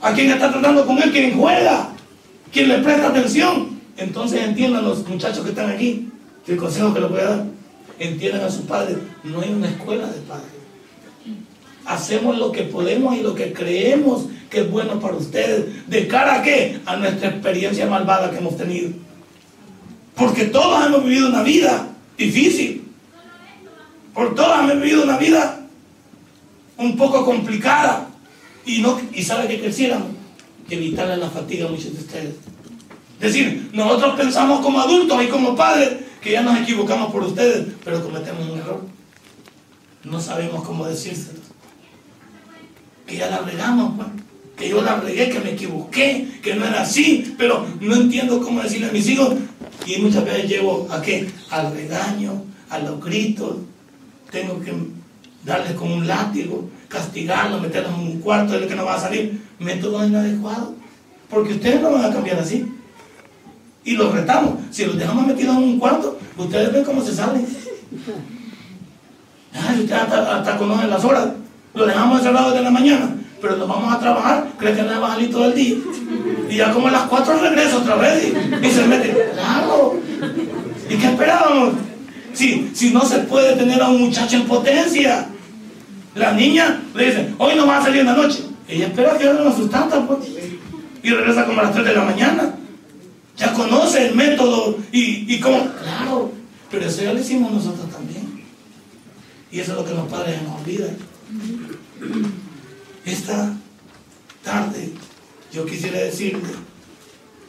[0.00, 1.88] a quien está tratando con él, quien juega,
[2.52, 3.80] quien le presta atención.
[3.96, 6.08] Entonces entiendan los muchachos que están aquí,
[6.46, 7.44] el consejo que les voy a dar,
[7.98, 10.46] entiendan a sus padres, no hay una escuela de padres.
[11.84, 15.88] Hacemos lo que podemos y lo que creemos que es bueno para ustedes.
[15.88, 16.80] ¿De cara a qué?
[16.86, 18.90] A nuestra experiencia malvada que hemos tenido.
[20.14, 22.84] Porque todos hemos vivido una vida difícil.
[24.14, 25.66] Por todos hemos vivido una vida
[26.76, 28.08] un poco complicada.
[28.64, 30.08] Y, no, y sabe que quisiéramos
[30.68, 32.34] que evitarle la fatiga a muchos de ustedes.
[33.20, 37.66] Es decir, nosotros pensamos como adultos y como padres que ya nos equivocamos por ustedes,
[37.84, 38.80] pero cometemos un error.
[40.04, 41.40] No sabemos cómo decírselo.
[43.06, 44.08] Que ya la regamos, pues.
[44.56, 48.62] que yo la regué, que me equivoqué, que no era así, pero no entiendo cómo
[48.62, 49.34] decirle a mis hijos.
[49.86, 51.30] Y muchas veces llevo a qué?
[51.50, 53.56] Al regaño, a los gritos.
[54.30, 54.72] Tengo que
[55.44, 59.00] darles como un látigo, castigarlos, meterlos en un cuarto de lo que no va a
[59.00, 59.40] salir.
[59.58, 60.74] Método inadecuado.
[61.28, 62.66] Porque ustedes no van a cambiar así.
[63.84, 64.54] Y los retamos.
[64.70, 67.46] Si los dejamos metidos en un cuarto, ustedes ven cómo se salen.
[69.52, 71.28] Ay, ustedes hasta, hasta conocen las horas.
[71.74, 75.08] Lo dejamos encerrados desde la mañana, pero nos vamos a trabajar, creen que no va
[75.08, 75.76] a salir todo el día.
[76.48, 79.30] Y ya como a las 4 regreso otra vez y, se mete.
[79.34, 79.98] Claro.
[80.88, 81.74] ¿Y qué esperábamos?
[82.32, 85.26] Si, si no se puede tener a un muchacho en potencia.
[86.14, 88.44] La niña le dice, hoy no va a salir en la noche.
[88.68, 90.20] Ella espera que hagan la sustancia, pues.
[91.02, 92.54] Y regresa como a las 3 de la mañana.
[93.36, 95.66] Ya conoce el método y, y cómo.
[95.82, 96.30] Claro,
[96.70, 98.44] pero eso ya lo hicimos nosotros también.
[99.50, 100.96] Y eso es lo que los padres nos olvidan.
[103.04, 103.56] Esta
[104.44, 104.92] tarde
[105.52, 106.50] yo quisiera decirle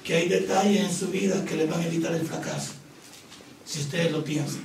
[0.04, 2.74] que hay detalles en su vida que le van a evitar el fracaso,
[3.66, 4.62] si ustedes lo piensan.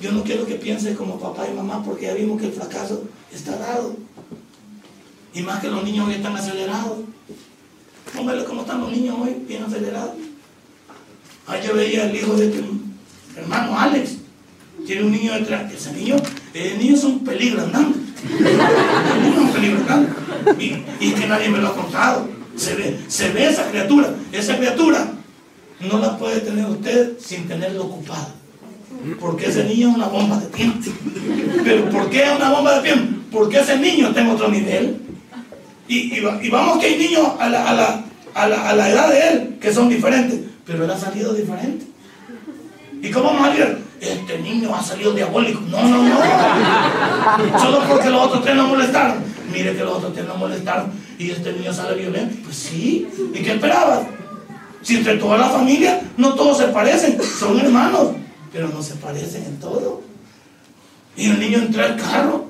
[0.00, 3.04] Yo no quiero que piense como papá y mamá porque ya vimos que el fracaso
[3.32, 3.96] está dado.
[5.34, 7.00] Y más que los niños hoy están acelerados.
[8.16, 10.14] Póngale cómo están los niños hoy, bien acelerados.
[11.46, 12.62] Ayer yo veía el hijo de tu
[13.36, 14.12] hermano Alex.
[14.86, 15.70] Tiene un niño detrás.
[15.72, 16.16] Ese niño,
[16.54, 17.66] ese niño es un peligro.
[19.76, 20.14] Andando.
[20.58, 22.28] Y, y que nadie me lo ha contado.
[22.56, 24.12] Se ve, se ve esa criatura.
[24.32, 25.12] Esa criatura
[25.80, 28.28] no la puede tener usted sin tenerlo ocupado.
[29.18, 30.90] Porque ese niño es una bomba de tiempo.
[31.64, 33.20] ¿Pero por qué es una bomba de tiempo?
[33.30, 35.00] porque ese niño está en otro nivel.
[35.88, 38.04] Y, vamos que hay niños a la, a, la,
[38.34, 41.86] a, la, a la edad de él que son diferentes, pero él ha salido diferente.
[43.02, 43.78] ¿Y cómo vamos a decir?
[44.00, 45.60] Este niño ha salido diabólico.
[45.68, 46.20] No, no, no.
[47.58, 49.18] Solo porque los otros tres no molestaron.
[49.52, 52.36] Mire que los otros tres no molestaron y este niño sale violento.
[52.44, 53.08] Pues sí.
[53.34, 54.00] ¿Y qué esperabas?
[54.82, 58.12] Si entre toda la familia no todos se parecen, son hermanos,
[58.52, 60.02] pero no se parecen en todo.
[61.16, 62.46] Y el niño entra al carro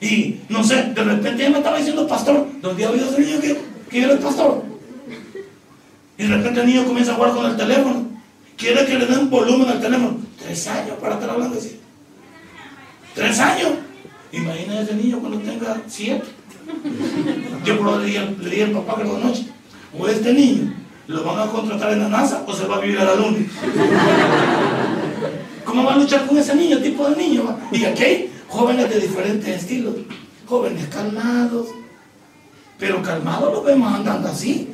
[0.00, 3.40] y no sé, de repente ya me estaba diciendo pastor, ¿dónde ha oído ese niño
[3.40, 3.60] que,
[3.90, 4.62] que era el pastor?
[6.18, 8.06] Y de repente el niño comienza a jugar con el teléfono.
[8.56, 10.16] Quiere que le den volumen al teléfono.
[10.42, 11.78] Tres años para estar hablando así.
[13.14, 13.72] Tres años.
[14.36, 16.26] Imagina ese niño cuando tenga siete.
[17.64, 19.46] Yo le dije al papá que noche.
[19.98, 20.74] O este niño
[21.08, 23.38] lo van a contratar en la NASA o se va a vivir a la luna.
[25.64, 27.56] ¿Cómo va a luchar con ese niño, tipo de niño?
[27.72, 29.94] Y aquí hay jóvenes de diferentes estilos.
[30.46, 31.68] Jóvenes calmados.
[32.78, 34.68] Pero calmados los vemos andando así.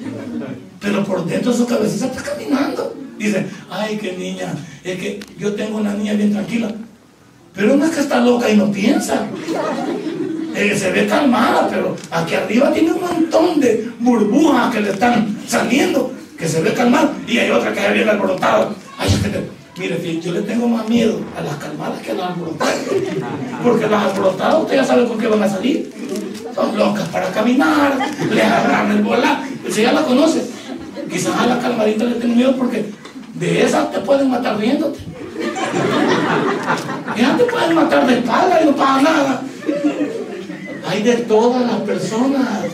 [0.81, 2.96] Pero por dentro su cabecita está caminando.
[3.16, 4.55] Dice, ay, qué niña.
[4.83, 6.75] Es que yo tengo una niña bien tranquila.
[7.54, 9.26] Pero no es que está loca y no piensa.
[10.54, 15.38] Eh, se ve calmada, pero aquí arriba tiene un montón de burbujas que le están
[15.46, 16.12] saliendo
[16.42, 18.70] que se ve calmado, y hay otra que se viene alborotada.
[18.98, 19.08] Ay,
[19.78, 22.74] mire, yo le tengo más miedo a las calmadas que a las alborotadas.
[23.62, 25.92] Porque las alborotadas, usted ya sabe con qué van a salir.
[26.52, 27.96] Son locas para caminar,
[28.28, 29.68] le agarran el volante.
[29.68, 30.44] Usted ya la conoce.
[31.08, 32.90] Quizás a la calmadita le tengo miedo porque
[33.34, 34.98] de esas te pueden matar riéndote.
[37.16, 39.42] Ya te pueden matar de espalda y no pasa nada.
[40.88, 42.72] Hay de todas las personas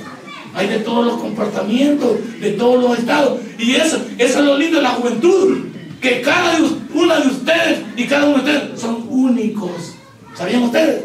[0.58, 3.40] hay de todos los comportamientos, de todos los estados.
[3.58, 5.66] Y eso, eso es lo lindo de la juventud,
[6.00, 6.58] que cada
[6.94, 9.94] una de ustedes y cada uno de ustedes son únicos.
[10.34, 11.04] ¿Sabían ustedes?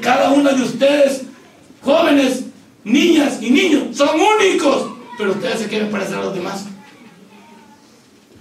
[0.00, 1.24] Cada uno de ustedes,
[1.82, 2.44] jóvenes,
[2.84, 6.64] niñas y niños, son únicos, pero ustedes se quieren parecer a los demás.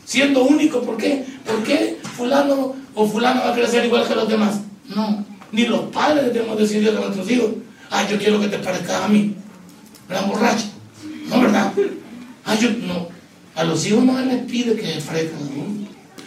[0.10, 1.24] Siendo únicos, ¿por qué?
[1.46, 4.60] ¿Por qué fulano o fulano va a crecer igual que los demás?
[4.88, 7.52] No, ni los padres debemos decidir a nuestros hijos.
[7.92, 9.36] Ah, yo quiero que te parezcas a mí
[10.10, 10.66] la borracha.
[11.28, 11.72] No, ¿verdad?
[12.44, 13.08] Ah, yo, no.
[13.54, 15.32] A los hijos no se les pide que se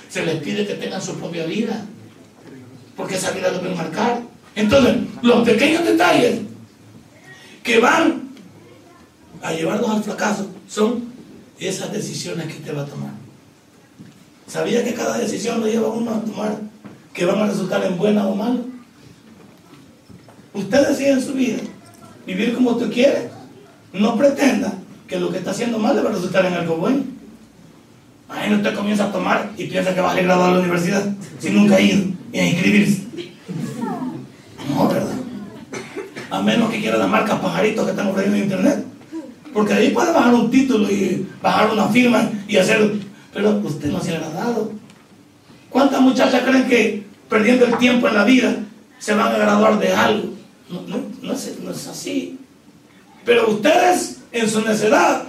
[0.08, 1.84] Se les pide que tengan su propia vida.
[2.96, 4.22] Porque esa vida debe marcar.
[4.54, 6.38] Entonces, los pequeños detalles
[7.64, 8.30] que van
[9.42, 11.02] a llevarnos al fracaso son
[11.58, 13.21] esas decisiones que usted va a tomar.
[14.52, 16.58] ¿Sabía que cada decisión lo lleva uno a tomar
[17.14, 18.60] que van a resultar en buena o mala?
[20.52, 21.56] Usted decide en su vida
[22.26, 23.30] vivir como usted quiere
[23.94, 24.74] no pretenda
[25.08, 27.02] que lo que está haciendo mal debe resultar en algo bueno.
[28.28, 31.02] Ahí usted comienza a tomar y piensa que va a graduar a la universidad
[31.38, 33.04] si nunca ha ido y a inscribirse.
[34.68, 35.16] No, ¿verdad?
[36.30, 38.84] A menos que quiera la marca pajaritos que están ofreciendo en internet.
[39.54, 43.11] Porque ahí puede bajar un título y bajar una firma y hacer.
[43.32, 44.72] Pero usted no se ha agradado.
[45.70, 48.56] ¿Cuántas muchachas creen que perdiendo el tiempo en la vida
[48.98, 50.34] se van a graduar de algo?
[50.68, 52.38] No, no es así.
[53.24, 55.24] Pero ustedes en su necedad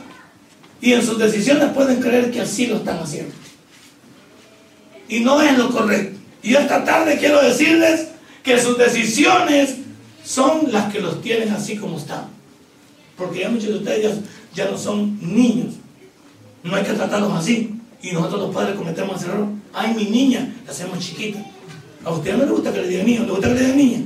[0.82, 3.34] y en sus decisiones pueden creer que así lo están haciendo.
[5.08, 6.20] Y no es lo correcto.
[6.42, 8.10] Y esta tarde quiero decirles
[8.44, 9.76] que sus decisiones
[10.26, 12.26] son las que los tienen así como están.
[13.18, 14.16] Porque ya muchos de ustedes
[14.54, 15.76] ya, no son niños.
[16.64, 17.80] No hay que tratarlos así.
[18.04, 19.48] Y nosotros los padres cometemos ese error.
[19.74, 21.40] Ay, mi niña, la hacemos chiquita.
[22.04, 24.00] A usted no le gusta que le digan niño, le gusta que le digan niña.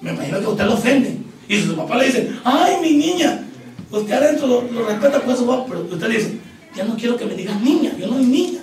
[0.00, 1.18] Me imagino que a usted lo ofende.
[1.46, 3.44] Y su papá le dice, ay, mi niña,
[3.90, 6.38] usted adentro lo, respeta por eso, pero usted le dice,
[6.74, 8.60] ya no quiero que me digas niña, yo no soy niña,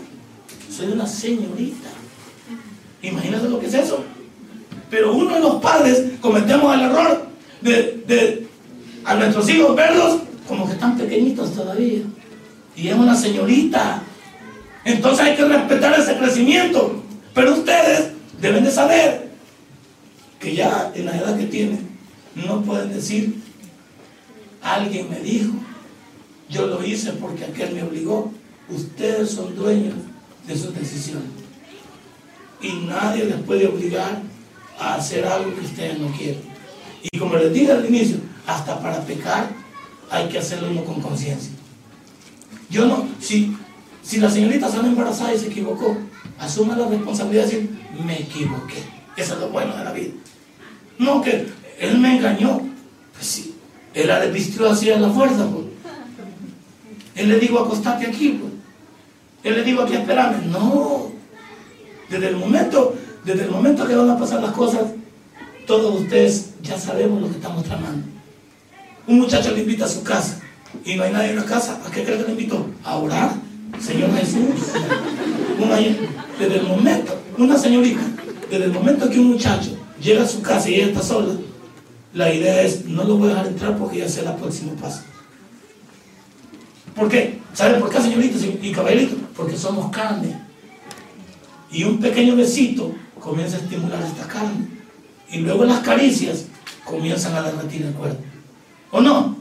[0.75, 1.89] soy una señorita.
[3.03, 4.03] Imagínate lo que es eso.
[4.89, 7.27] Pero uno de los padres cometemos el error
[7.61, 8.47] de, de
[9.03, 12.01] a nuestros hijos verlos como que están pequeñitos todavía.
[12.75, 14.01] Y es una señorita.
[14.85, 17.03] Entonces hay que respetar ese crecimiento.
[17.33, 19.29] Pero ustedes deben de saber
[20.39, 21.89] que ya en la edad que tienen,
[22.35, 23.41] no pueden decir,
[24.61, 25.53] alguien me dijo,
[26.49, 28.31] yo lo hice porque aquel me obligó.
[28.69, 29.95] Ustedes son dueños
[30.47, 31.29] de sus decisiones.
[32.61, 34.21] Y nadie les puede obligar
[34.79, 36.41] a hacer algo que ustedes no quieren.
[37.01, 38.17] Y como les dije al inicio,
[38.47, 39.49] hasta para pecar
[40.09, 41.51] hay que hacerlo uno con conciencia.
[42.69, 43.55] Yo no, si,
[44.05, 45.97] si la señorita sale embarazada y se equivocó,
[46.37, 47.69] asume la responsabilidad de decir,
[48.05, 48.83] me equivoqué.
[49.17, 50.11] Eso es lo bueno de la vida.
[50.99, 51.47] No que
[51.79, 52.61] él me engañó.
[53.13, 53.55] Pues sí,
[53.93, 55.65] él ha desvistido así a la fuerza, pues.
[57.15, 58.53] Él le dijo, acostate aquí, pues.
[59.43, 60.51] Él le dijo aquí, espérame.
[60.51, 61.11] No.
[62.09, 64.83] Desde el momento, desde el momento que van a pasar las cosas,
[65.65, 68.05] todos ustedes ya sabemos lo que estamos tramando.
[69.07, 70.39] Un muchacho le invita a su casa
[70.83, 71.81] y no hay nadie en la casa.
[71.87, 72.67] ¿A qué cree que le invitó?
[72.83, 73.44] A orar.
[73.79, 74.73] Señor Jesús.
[75.59, 75.77] Una,
[76.39, 78.01] desde el momento, una señorita,
[78.49, 81.33] desde el momento que un muchacho llega a su casa y ella está sola,
[82.13, 85.01] la idea es, no lo voy a dejar entrar porque ya sé el próximo paso.
[86.95, 87.39] ¿Por qué?
[87.53, 89.17] ¿Saben por qué, señoritas y caballeritos?
[89.35, 90.39] Porque somos carne.
[91.71, 94.67] Y un pequeño besito comienza a estimular esta carne.
[95.29, 96.45] Y luego las caricias
[96.85, 98.23] comienzan a derretir el cuerpo.
[98.91, 99.35] ¿O no?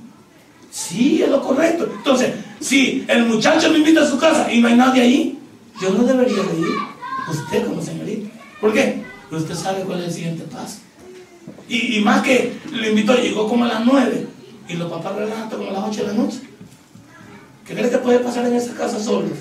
[0.71, 1.89] Sí, es lo correcto.
[1.97, 5.39] Entonces, si el muchacho me invita a su casa y no hay nadie ahí,
[5.83, 6.75] yo no debería de ir.
[7.31, 8.31] Usted como señorita.
[8.59, 9.03] ¿Por qué?
[9.29, 10.79] Porque usted sabe cuál es el siguiente paso.
[11.69, 14.27] Y, más que lo invitó, llegó como a las 9
[14.69, 16.39] y los papás relajan como a las 8 de la noche.
[17.67, 19.39] ¿Qué crees que puede pasar en esa casa solos?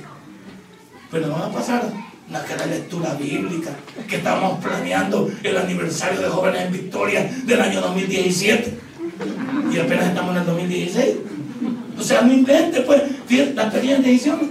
[1.10, 1.92] Pues no van a pasar
[2.42, 3.72] cara lectura bíblica,
[4.08, 8.80] que estamos planeando el aniversario de Jóvenes en Victoria del año 2017
[9.72, 11.16] y apenas estamos en el 2016.
[12.04, 13.02] O sea, no invente, pues,
[13.56, 14.50] las pequeñas decisiones.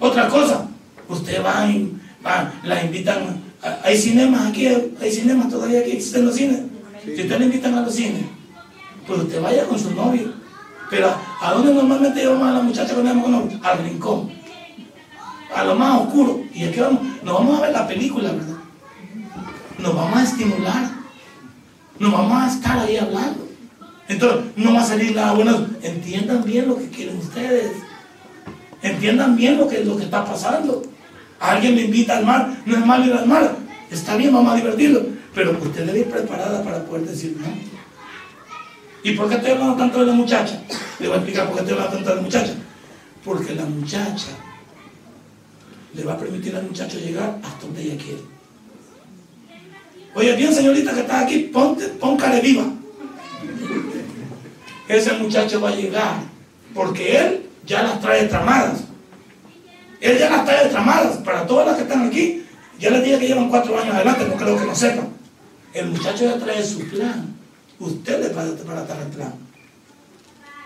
[0.00, 0.66] Otra cosa,
[1.08, 1.96] usted va, y,
[2.26, 3.40] va la invitan,
[3.84, 6.62] hay cinemas aquí, hay cinemas todavía que existen los cines.
[7.04, 8.24] Si usted le invitan a los cines,
[9.06, 10.32] pues usted vaya con su novio.
[10.90, 13.60] Pero ¿a dónde normalmente llevamos a la muchacha cuando vamos con novio?
[13.62, 14.32] Al rincón.
[15.54, 16.42] A lo más oscuro.
[16.52, 18.56] Y es que vamos, nos vamos a ver la película, ¿verdad?
[19.78, 20.90] Nos vamos a estimular.
[22.00, 23.49] Nos vamos a estar ahí hablando.
[24.10, 25.68] Entonces, no va a salir nada bueno.
[25.82, 27.70] Entiendan bien lo que quieren ustedes.
[28.82, 30.82] Entiendan bien lo que, lo que está pasando.
[31.38, 33.54] Alguien le invita al mar, no es malo ir al mar.
[33.88, 35.06] Está bien, vamos a divertirlo.
[35.32, 37.46] Pero usted debe ir preparada para poder decir no.
[39.04, 40.60] ¿Y por qué estoy hablando tanto de la muchacha?
[40.98, 42.54] Le voy a explicar por qué estoy hablando tanto de la muchacha.
[43.24, 44.32] Porque la muchacha
[45.94, 48.22] le va a permitir al muchacho llegar hasta donde ella quiere.
[50.16, 52.79] Oye, bien, señorita que está aquí, ponte, pon viva
[54.96, 56.16] ese muchacho va a llegar,
[56.74, 58.80] porque él ya las trae tramadas.
[60.00, 62.44] Él ya las trae tramadas para todas las que están aquí.
[62.78, 65.08] Ya les dije que llevan cuatro años adelante, no creo que no sepan.
[65.74, 67.36] El muchacho ya trae su plan.
[67.78, 69.34] Usted le va a dar el plan.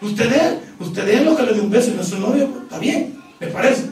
[0.01, 2.49] Usted es, usted es lo que le dio un beso y no es su novio,
[2.63, 3.91] está bien, me parece.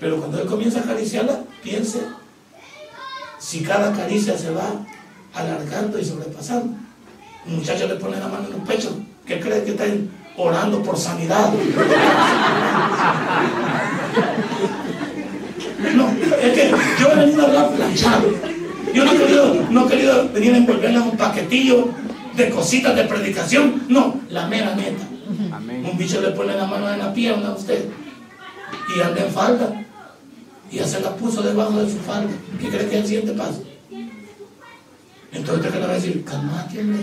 [0.00, 2.00] Pero cuando él comienza a acariciarla, piense
[3.38, 4.70] si cada caricia se va
[5.34, 6.76] alargando y sobrepasando.
[7.46, 8.96] Un muchacho le pone la mano en el pecho,
[9.26, 11.52] ¿Qué creen que están orando por sanidad?
[15.94, 18.30] No, es que yo he venido a hablar planchado.
[18.92, 21.88] Yo no he querido, no he querido venir a envolverles un paquetillo
[22.36, 23.84] de cositas de predicación.
[23.88, 25.04] No, la mera neta.
[25.28, 27.86] Un bicho le pone la mano en la pierna a usted
[28.96, 29.84] y anda en falda.
[30.70, 32.32] Y ya se la puso debajo de su falda.
[32.60, 33.62] ¿Qué cree que es el siguiente paso?
[35.32, 37.00] Entonces usted le va a decir, calmate, hombre.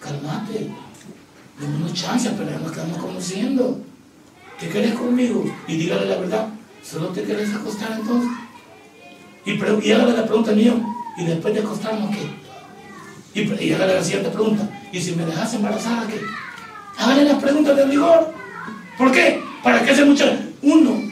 [0.00, 0.70] Calmate.
[1.60, 3.80] Dame chance, pero ya nos quedamos conociendo.
[4.58, 5.44] ¿Qué querés conmigo?
[5.66, 6.48] Y dígale la verdad.
[6.82, 8.30] ¿Solo te querés acostar entonces?
[9.44, 10.74] Y, y hágale la pregunta mía.
[11.16, 13.40] ¿Y después de acostarnos qué?
[13.40, 14.68] Y, y hágale la siguiente pregunta.
[14.92, 16.20] ¿Y si me dejas embarazada qué?
[16.96, 18.32] Hágale las preguntas de rigor.
[18.96, 19.42] ¿Por qué?
[19.62, 21.10] Para que ese muchacho, uno,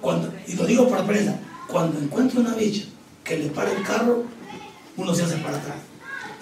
[0.00, 2.84] cuando, y lo digo por experiencia, cuando encuentra una bicha
[3.24, 4.24] que le para el carro,
[4.96, 5.76] uno se hace para atrás.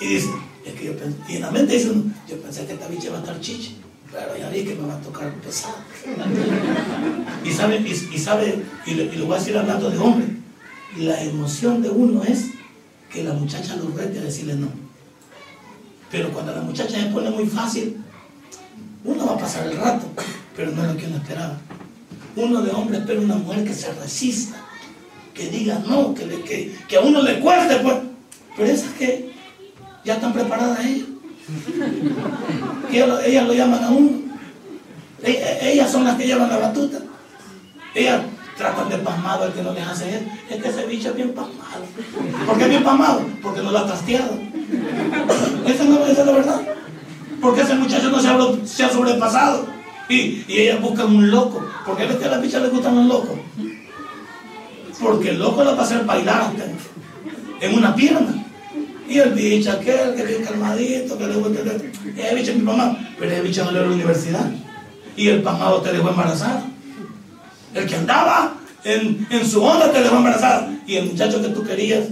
[0.01, 0.29] Y dice,
[0.75, 1.93] que yo pensé, y en la mente dice
[2.29, 3.77] yo pensé que esta bicha va a estar chiche,
[4.11, 5.77] pero ya vi que me va a tocar pesado.
[7.45, 10.27] y sabe, y, sabe, y, lo voy a decir hablando de hombre,
[10.99, 12.47] la emoción de uno es
[13.13, 14.69] que la muchacha lo rete a decirle no.
[16.11, 17.97] Pero cuando la muchacha se pone muy fácil,
[19.05, 20.07] uno va a pasar el rato,
[20.57, 21.59] pero no es lo que uno esperaba.
[22.37, 24.57] Uno de hombre espera una mujer que se resista,
[25.35, 27.97] que diga no, que, le, que, que a uno le cueste, pues.
[28.57, 29.31] Pero esas que
[30.05, 31.07] ya están preparadas ellas.
[32.93, 34.11] Ellas, lo llaman a uno.
[35.23, 36.99] E, e, ellas son las que llevan la batuta.
[37.95, 38.23] Ellas
[38.57, 40.25] tratan de pasmado al que no les hace eso.
[40.49, 41.85] Es que ese bicho es bien pasmado.
[42.47, 43.23] ¿Por qué es bien pasmado?
[43.43, 44.39] Porque no lo ha trasteado.
[45.67, 46.61] Esa, es la verdad.
[47.41, 48.21] Porque ese muchacho no
[48.65, 49.67] se ha, sobrepasado.
[50.09, 51.65] Y, ellas buscan un loco.
[51.87, 53.39] ¿Por qué que a las bichas les gustan los locos?
[55.01, 56.51] Porque el loco lo va a hacer bailar
[57.61, 58.50] en una pierna.
[59.11, 61.73] Y el bicho aquel que viene calmadito, que le gusta.
[62.17, 64.49] Ese bicho mi mamá, pero ese bicho no le a la universidad.
[65.17, 66.63] Y el pasmado te dejó embarazada.
[67.75, 68.55] El que andaba
[68.85, 70.73] en, su onda te dejó embarazada.
[70.87, 72.05] Y el muchacho que tú querías,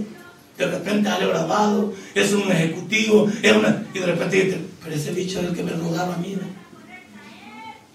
[0.57, 5.11] de repente sale grabado, es un ejecutivo, es una, y de repente dice, pero ese
[5.13, 6.37] bicho es el que me rogaba a mí.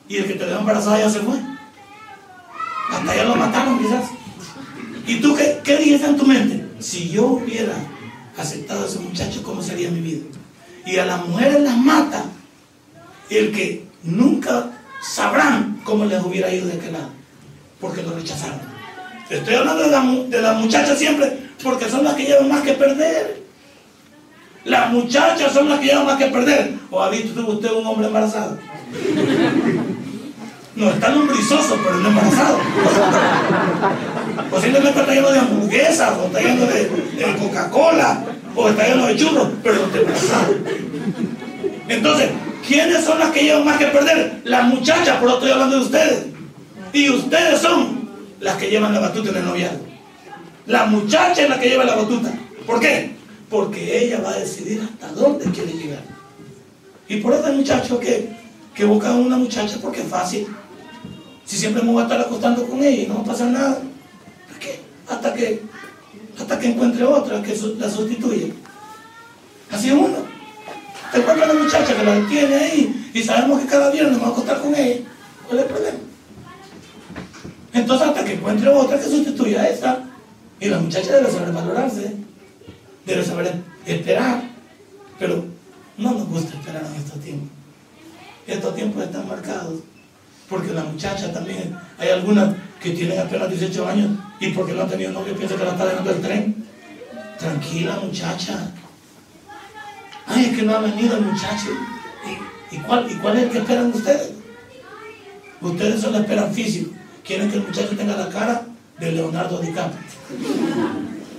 [0.08, 1.36] Y el que te dejó embarazada ya se fue.
[2.90, 4.06] Hasta ya lo mataron quizás.
[5.06, 6.64] ¿Y tú qué, qué dices en tu mente?
[6.78, 7.74] Si yo hubiera
[8.36, 10.24] aceptado a ese muchacho, ¿cómo sería mi vida?
[10.86, 12.24] Y a las mujeres las mata
[13.30, 14.70] el que nunca
[15.02, 17.10] sabrán cómo les hubiera ido de aquel lado,
[17.80, 18.60] porque lo rechazaron.
[19.30, 19.82] Estoy hablando
[20.28, 23.42] de las de muchachas siempre, porque son las que llevan más que perder.
[24.64, 26.74] Las muchachas son las que llevan más que perder.
[26.90, 28.58] ¿O ha visto usted un hombre embarazado?
[30.76, 32.58] No, está lombrizoso, pero no embarazado.
[34.50, 38.24] Posiblemente está lleno de hamburguesas, o está lleno de, Coca-Cola,
[38.56, 40.54] o está lleno de churros, pero no está embarazado.
[41.88, 42.30] Entonces,
[42.66, 44.40] ¿quiénes son las que llevan más que perder?
[44.44, 46.26] Las muchachas, por estoy hablando de ustedes.
[46.92, 48.08] Y ustedes son
[48.40, 49.84] las que llevan la batuta en el noviazgo.
[50.66, 52.32] La muchacha es la que lleva la batuta.
[52.66, 53.14] ¿Por qué?
[53.50, 56.02] Porque ella va a decidir hasta dónde quiere llegar.
[57.06, 58.30] Y por eso hay muchachos que,
[58.74, 60.46] que buscan una muchacha porque es fácil.
[61.54, 63.78] Si siempre me voy a estar acostando con ella y no va a pasar nada.
[64.48, 64.80] ¿Por qué?
[65.08, 65.62] Hasta que,
[66.36, 68.52] hasta que encuentre otra que la sustituya.
[69.70, 70.16] Así es uno.
[71.12, 74.30] Te encuentra una muchacha que la tiene ahí y sabemos que cada viernes me voy
[74.30, 75.02] a acostar con ella.
[75.46, 75.98] ¿Cuál es el problema?
[77.72, 79.98] Entonces hasta que encuentre otra que sustituya a esa.
[80.58, 82.16] Y la muchacha debe saber valorarse.
[83.06, 83.54] Debe saber
[83.86, 84.42] esperar.
[85.20, 85.44] Pero
[85.98, 87.48] no nos gusta esperar en estos tiempos.
[88.44, 89.93] Estos tiempos están marcados
[90.48, 94.88] porque la muchacha también, hay algunas que tienen apenas 18 años y porque no han
[94.88, 96.66] tenido novio piensa que la está dejando el tren.
[97.38, 98.70] Tranquila muchacha.
[100.26, 101.68] Ay, es que no ha venido el muchacho.
[102.70, 104.32] ¿Y, cuál, ¿Y cuál es el que esperan ustedes?
[105.60, 106.92] Ustedes solo esperan físico.
[107.24, 108.62] Quieren que el muchacho tenga la cara
[108.98, 110.00] de Leonardo DiCaprio.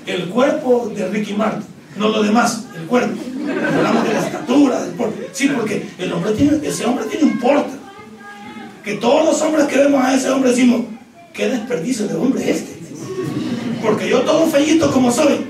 [0.06, 1.66] El cuerpo de Ricky Martin.
[1.98, 3.22] No lo demás, el cuerpo.
[3.76, 5.30] Hablamos de la estatura, del porte.
[5.32, 7.85] Sí, porque el hombre tiene, ese hombre tiene un porte
[8.86, 10.82] que todos los hombres que vemos a ese hombre decimos,
[11.34, 12.76] qué desperdicio de hombre este.
[13.82, 15.44] Porque yo todo fellito como soy,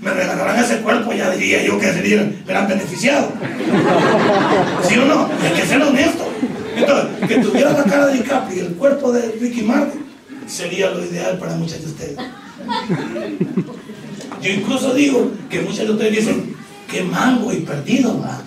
[0.00, 3.32] me regalarán ese cuerpo, ya diría yo que sería, me beneficiado.
[4.88, 5.28] ¿Sí o no?
[5.42, 6.28] Hay que ser honesto.
[6.76, 10.04] Entonces, que tuviera la cara de DiCaprio y el cuerpo de Ricky Martin
[10.46, 12.18] sería lo ideal para muchos de ustedes.
[14.40, 16.54] Yo incluso digo que muchos de ustedes dicen,
[16.88, 18.42] qué mango y perdido va.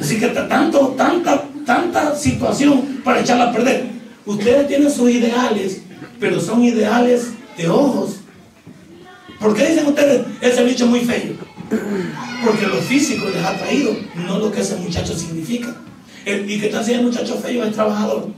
[0.00, 3.86] Así que tanto, tanta tanta situación para echarla a perder.
[4.26, 5.82] Ustedes tienen sus ideales,
[6.18, 8.16] pero son ideales de ojos.
[9.40, 11.34] ¿Por qué dicen ustedes ese bicho muy feo?
[12.44, 15.74] Porque lo físico les ha traído, no lo que ese muchacho significa.
[16.26, 18.28] y que tal si el muchacho feo es trabajador,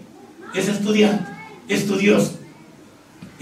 [0.55, 1.25] es estudiante,
[1.69, 2.39] estudioso.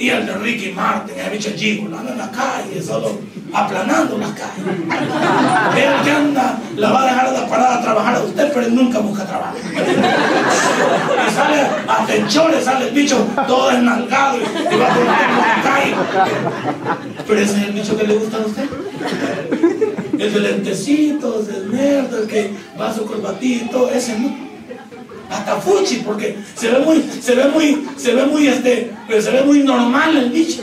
[0.01, 3.19] Y el de Ricky Martin, el bicho chico, anda en la calle, solo
[3.53, 4.65] aplanando las calles.
[5.77, 9.01] Él que anda, la va a dejar de parada a trabajar a usted, pero nunca
[9.01, 9.59] busca trabajo.
[9.69, 15.95] Y sale a tenchones, sale el bicho todo esnalgado y, va por la calle.
[17.27, 18.71] Pero ese es el bicho que le gusta a usted.
[20.19, 24.50] El de lentecitos, el nerd, el que va a su corbatito, ese no
[25.31, 29.43] hasta fuchi, porque se ve muy, se ve muy, se ve muy, este, se ve
[29.43, 30.63] muy normal el bicho.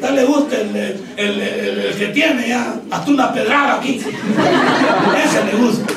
[0.00, 0.76] Tal le gusta el,
[1.16, 3.96] el, que tiene ya hasta una pedrada aquí.
[3.96, 5.92] Ese le gusta.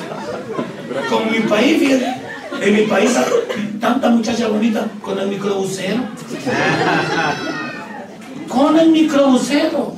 [1.10, 2.22] Como mi país, fíjate,
[2.62, 3.12] en mi país
[3.80, 6.00] tanta muchacha bonita con el microbusero.
[8.48, 9.96] Con el microbusero.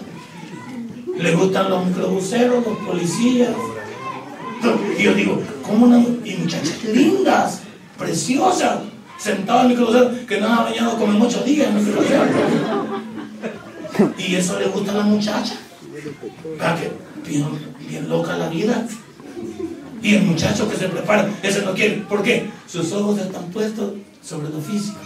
[1.18, 3.52] Le gustan los microbuseros, los policías,
[4.98, 7.62] y yo digo, ¿cómo una y muchachas lindas,
[7.98, 8.80] preciosas,
[9.18, 12.24] sentadas en mi crucero, que no han bañado como ocho días en mi crucero?
[14.18, 15.56] Y eso le gusta a la muchacha.
[16.58, 16.92] ¿Verdad que
[17.30, 17.48] bien,
[17.88, 18.86] bien loca la vida?
[20.02, 21.98] Y el muchacho que se prepara, ese no quiere.
[21.98, 22.50] ¿Por qué?
[22.68, 24.98] Sus ojos están puestos sobre lo físico.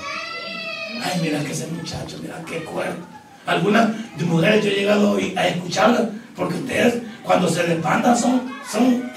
[1.03, 3.05] Ay, mira que ese muchacho, mira qué cuerpo.
[3.45, 3.89] Algunas
[4.25, 6.03] mujeres yo he llegado a escucharlas,
[6.35, 9.11] porque ustedes cuando se levantan son, son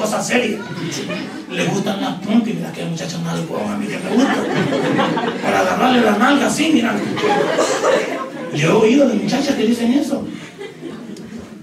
[0.00, 0.60] cosas serias.
[1.50, 4.36] Le gustan las puntas mira que el muchacho nalgón a mí que me gusta.
[5.42, 6.96] Para agarrarle la nalga así, mira.
[8.54, 10.26] Yo he oído de muchachas que dicen eso.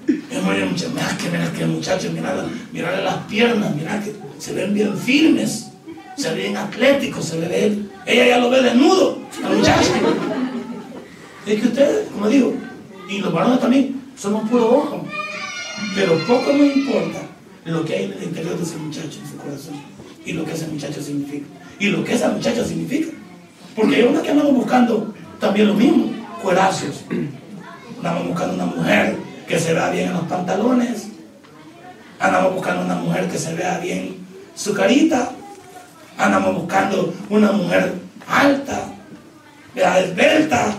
[0.08, 5.68] Mira que, mira que muchacho, mira, mira las piernas, mira que se ven bien firmes,
[6.16, 7.92] se ven atléticos, se ve él.
[8.06, 9.92] Ella ya lo ve desnudo, la muchacha.
[11.46, 12.54] Es que ustedes, como digo,
[13.10, 15.06] y los varones también, somos puro ojo.
[15.96, 17.27] Pero poco nos importa
[17.68, 19.76] lo que hay en el interior de ese muchacho, en su corazón,
[20.26, 21.46] y lo que ese muchacho significa,
[21.80, 23.12] y lo que esa muchacha significa.
[23.76, 26.12] Porque hay una que andamos buscando también lo mismo,
[26.42, 27.04] cuerazos.
[27.98, 31.08] Andamos buscando una mujer que se vea bien en los pantalones,
[32.20, 34.18] andamos buscando una mujer que se vea bien
[34.56, 35.32] su carita,
[36.18, 37.94] andamos buscando una mujer
[38.28, 38.94] alta,
[39.76, 40.76] esbelta,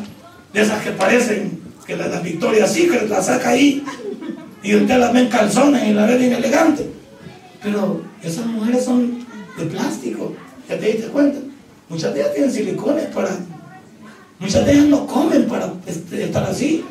[0.53, 3.84] de esas que parecen que la, la Victoria Secret la saca ahí
[4.62, 6.88] y usted las ve en calzones y la ve bien elegante.
[7.62, 10.34] Pero esas mujeres son de plástico,
[10.68, 11.38] ya te diste cuenta.
[11.88, 13.30] Muchas de ellas tienen silicones para...
[14.38, 16.84] Muchas de ellas no comen para este, estar así.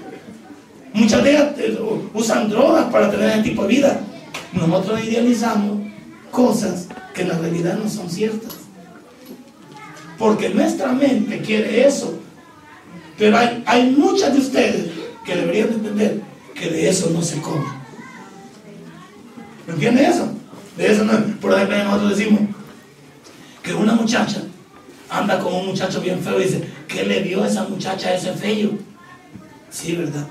[0.93, 1.80] Muchas de ellas eh,
[2.13, 4.01] usan drogas para tener ese tipo de vida.
[4.53, 5.80] Nosotros idealizamos
[6.32, 8.53] cosas que en la realidad no son ciertas.
[10.18, 12.20] Porque nuestra mente quiere eso.
[13.18, 14.91] Pero hay, hay muchas de ustedes
[15.26, 16.22] que deberían entender
[16.58, 17.66] que de eso no se come.
[19.68, 20.32] ¿Me entiende eso?
[20.76, 21.14] De eso no.
[21.39, 22.41] Por ejemplo, nosotros decimos
[23.62, 24.41] que una muchacha
[25.10, 28.34] anda con un muchacho bien feo y dice, ¿qué le dio esa muchacha a ese
[28.34, 28.72] feo?
[29.70, 30.28] Sí, ¿verdad?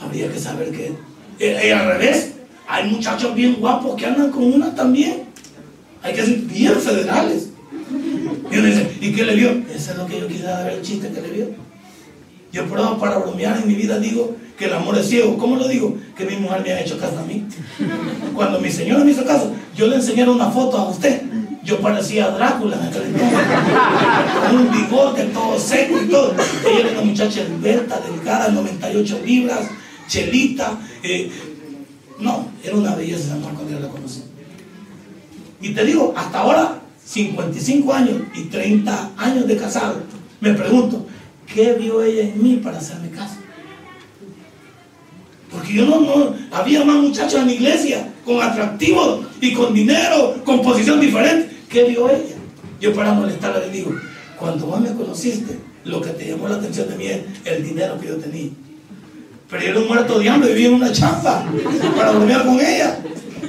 [0.00, 0.92] Habría que saber que...
[1.38, 2.32] Y, y al revés,
[2.66, 5.24] hay muchachos bien guapos que andan con una también.
[6.02, 7.48] Hay que ser bien federales.
[8.50, 9.50] Y uno dice, ¿y qué le vio?
[9.74, 11.48] Eso es lo que yo quisiera ver el chiste que le vio.
[12.52, 15.36] Yo pruebo para bromear en mi vida digo que el amor es ciego.
[15.38, 15.96] ¿Cómo lo digo?
[16.16, 17.44] Que mi mujer me ha hecho caso a mí.
[18.34, 21.22] Cuando mi señora me hizo caso, yo le enseñé una foto a usted.
[21.64, 23.02] Yo parecía Drácula en aquel.
[24.46, 26.34] Con un bigote todo seco y todo.
[26.66, 29.70] Ella era una muchacha esbelta, delgada, 98 libras,
[30.06, 30.78] chelita.
[31.02, 31.30] eh,
[32.20, 34.22] no, era una belleza esa mujer cuando yo la conocí.
[35.60, 40.02] Y te digo, hasta ahora, 55 años y 30 años de casado,
[40.40, 41.06] me pregunto,
[41.52, 43.36] ¿qué vio ella en mí para hacerme caso?
[45.54, 50.34] Porque yo no, no, había más muchachos en la iglesia, con atractivo y con dinero,
[50.44, 51.54] con posición diferente.
[51.68, 52.34] ¿Qué vio ella?
[52.80, 53.94] Yo para molestarla le digo,
[54.38, 57.98] cuando vos me conociste, lo que te llamó la atención de mí es el dinero
[58.00, 58.50] que yo tenía.
[59.48, 61.44] Pero yo era un muerto de hambre, vivía en una chamba
[61.96, 62.98] para dormir con ella.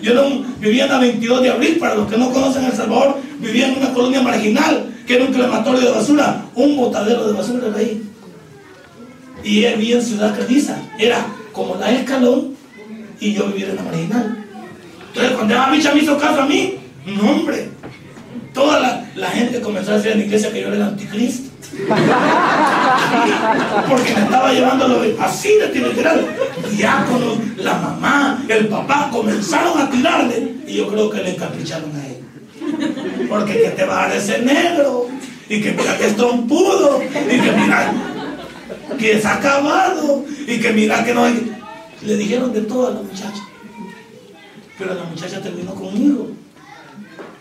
[0.02, 3.18] Yo un- vivía en la 22 de abril, para los que no conocen El Salvador,
[3.40, 7.68] vivía en una colonia marginal, que era un crematorio de basura, un botadero de basura
[7.76, 8.04] ahí.
[9.44, 11.26] Y vivía en Ciudad Cadiza, era
[11.56, 12.54] como la escalón,
[13.20, 14.46] y yo vivía en la marginal.
[15.08, 16.76] Entonces cuando esa bicha me hizo caso a mí,
[17.06, 17.70] no hombre,
[18.54, 21.50] toda la, la gente comenzó a decir en la iglesia que yo era el anticristo.
[23.90, 26.26] Porque me estaba llevando de- así de literal.
[26.72, 32.08] Diáconos, la mamá, el papá comenzaron a tirarle y yo creo que le encapricharon a
[32.08, 33.28] él.
[33.30, 35.08] Porque que te va a dar ese negro
[35.50, 37.94] y que mira que es trompudo y que mira
[38.98, 41.52] que es acabado y que mira que no hay...
[42.02, 43.44] Le dijeron de todo a la muchacha.
[44.78, 46.30] Pero la muchacha terminó conmigo.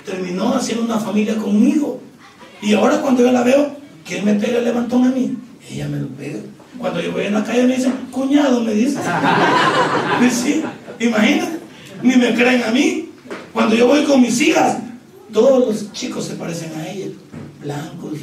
[0.07, 2.01] Terminó haciendo una familia conmigo.
[2.63, 3.77] Y ahora cuando yo la veo,
[4.07, 5.37] ¿quién me pega el levantón a mí?
[5.71, 6.41] Ella me lo pega.
[6.79, 8.99] Cuando yo voy en la calle me dicen, cuñado, me dice.
[10.31, 10.63] Sí,
[11.01, 11.59] imagínate,
[12.03, 13.11] ni me creen a mí.
[13.53, 14.79] Cuando yo voy con mis hijas,
[15.33, 17.09] todos los chicos se parecen a ella.
[17.63, 18.19] Blancos,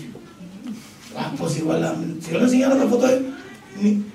[1.14, 3.22] guapos, igual a Si yo le enseñara la foto de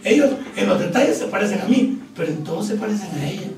[0.04, 3.48] ellos, en los detalles se parecen a mí, pero en todo se parecen a ella.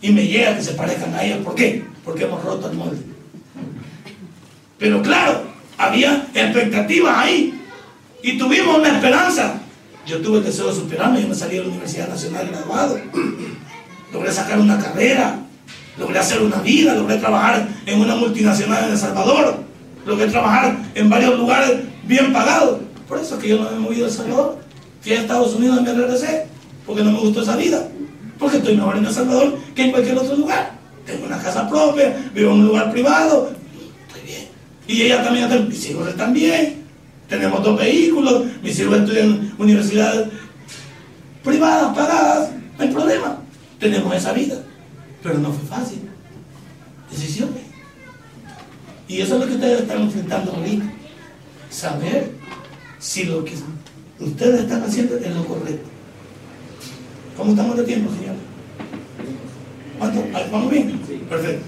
[0.00, 1.38] Y me llega que se parezcan a ella.
[1.42, 1.84] ¿Por qué?
[2.04, 2.98] Porque hemos roto el molde.
[4.78, 5.44] Pero claro,
[5.78, 7.58] había expectativas ahí.
[8.22, 9.60] Y tuvimos una esperanza.
[10.06, 11.22] Yo tuve el deseo de superarme.
[11.22, 12.98] Yo me salí de la Universidad Nacional graduado.
[14.12, 15.38] Logré sacar una carrera.
[15.96, 16.94] Logré hacer una vida.
[16.94, 19.56] Logré trabajar en una multinacional en El Salvador.
[20.04, 22.80] Logré trabajar en varios lugares bien pagados.
[23.08, 24.58] Por eso es que yo no me he movido a Salvador.
[25.00, 26.46] Fui a Estados Unidos y me regresé.
[26.86, 27.88] Porque no me gustó esa vida.
[28.38, 30.72] Porque estoy mejor en El Salvador que en cualquier otro lugar.
[31.06, 33.52] Tengo una casa propia, vivo en un lugar privado.
[34.08, 34.48] Estoy bien.
[34.86, 36.84] Y ella también, mis hijos están bien.
[37.28, 40.28] Tenemos dos vehículos, mis hijos estudian universidades
[41.42, 43.38] privadas, pagadas, no hay problema.
[43.78, 44.56] Tenemos esa vida.
[45.22, 46.00] Pero no fue fácil.
[47.10, 47.62] Decisiones.
[49.08, 50.84] Y eso es lo que ustedes están enfrentando ahorita.
[51.74, 52.30] Saber
[53.00, 53.54] si lo que
[54.20, 55.88] ustedes están haciendo es lo correcto.
[57.36, 58.36] ¿Cómo estamos de tiempo, señor?
[59.98, 60.20] ¿Cuánto?
[60.38, 61.00] Ahí ¿Vamos bien?
[61.28, 61.66] Perfecto.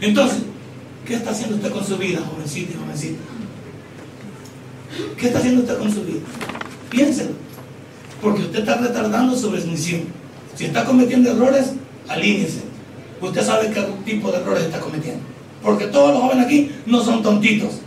[0.00, 0.42] Entonces,
[1.04, 3.18] ¿qué está haciendo usted con su vida, jovencito y jovencita?
[5.18, 6.20] ¿Qué está haciendo usted con su vida?
[6.88, 7.32] Piénselo.
[8.22, 10.02] Porque usted está retardando su bendición.
[10.54, 11.72] Si está cometiendo errores,
[12.06, 12.60] alíñese.
[13.20, 15.20] Usted sabe qué tipo de errores está cometiendo.
[15.64, 17.80] Porque todos los jóvenes aquí no son tontitos.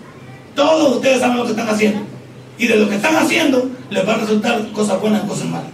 [0.57, 1.99] Todos ustedes saben lo que están haciendo.
[2.57, 5.69] Y de lo que están haciendo, les va a resultar cosas buenas y cosas malas.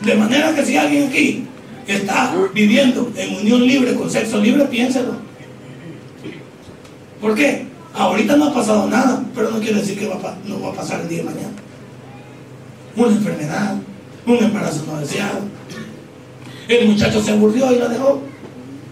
[0.00, 1.44] De manera que si alguien aquí
[1.86, 5.16] está viviendo en unión libre con sexo libre, piénselo.
[7.20, 7.66] ¿Por qué?
[7.92, 11.08] Ahorita no ha pasado nada, pero no quiere decir que no va a pasar el
[11.08, 11.52] día de mañana.
[12.96, 13.76] Una enfermedad,
[14.24, 15.40] un embarazo no deseado.
[16.68, 18.22] El muchacho se aburrió y la dejó.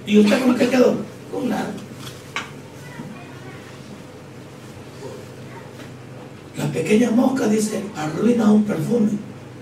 [0.06, 0.96] ¿Y usted con qué quedó?
[1.32, 1.70] Con nada.
[6.62, 9.10] La pequeña mosca, dice, arruina un perfume.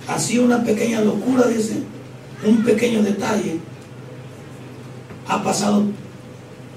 [0.06, 1.78] Así una pequeña locura, dice,
[2.46, 3.58] un pequeño detalle
[5.26, 5.84] ha pasado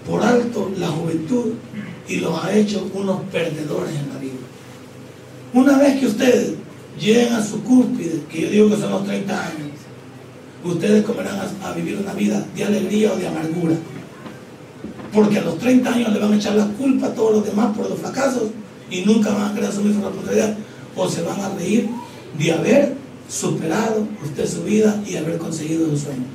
[0.07, 1.53] por alto la juventud
[2.07, 4.34] y los ha hecho unos perdedores en la vida.
[5.53, 6.53] Una vez que ustedes
[6.97, 9.71] lleguen a su cúspide, que yo digo que son los 30 años,
[10.63, 13.76] ustedes comerán a, a vivir una vida de alegría o de amargura.
[15.11, 17.76] Porque a los 30 años le van a echar la culpa a todos los demás
[17.76, 18.43] por los fracasos
[18.94, 20.56] y nunca van a querer asumir su responsabilidad.
[20.96, 21.89] O se van a reír
[22.38, 22.94] de haber
[23.28, 26.26] superado usted su vida y haber conseguido su sueño.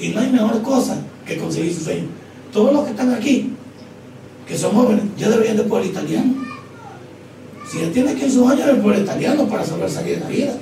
[0.00, 2.08] Y no hay mejor cosa que conseguir su sueño.
[2.52, 3.52] Todos los que están aquí,
[4.48, 6.34] que son jóvenes, ya deberían de poder italiano.
[7.70, 10.56] Si él tiene 15 años, debe poder italiano para saber salir de la vida.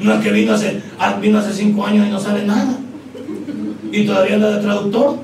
[0.00, 2.76] No es que vino hace, ah, vino hace 5 años y no sabe nada.
[3.92, 5.18] Y todavía anda de traductor.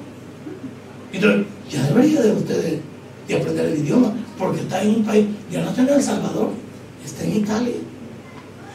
[1.12, 2.81] Entonces, ya debería de ustedes
[3.26, 6.51] de aprender el idioma, porque está en un país, ya no está en El Salvador,
[7.05, 7.74] está en Italia.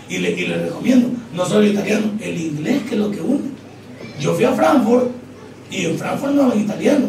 [0.09, 3.21] Y le, y le recomiendo, no solo el italiano, el inglés que es lo que
[3.21, 3.53] une.
[4.19, 5.11] Yo fui a Frankfurt
[5.71, 7.07] y en Frankfurt no hablan italiano,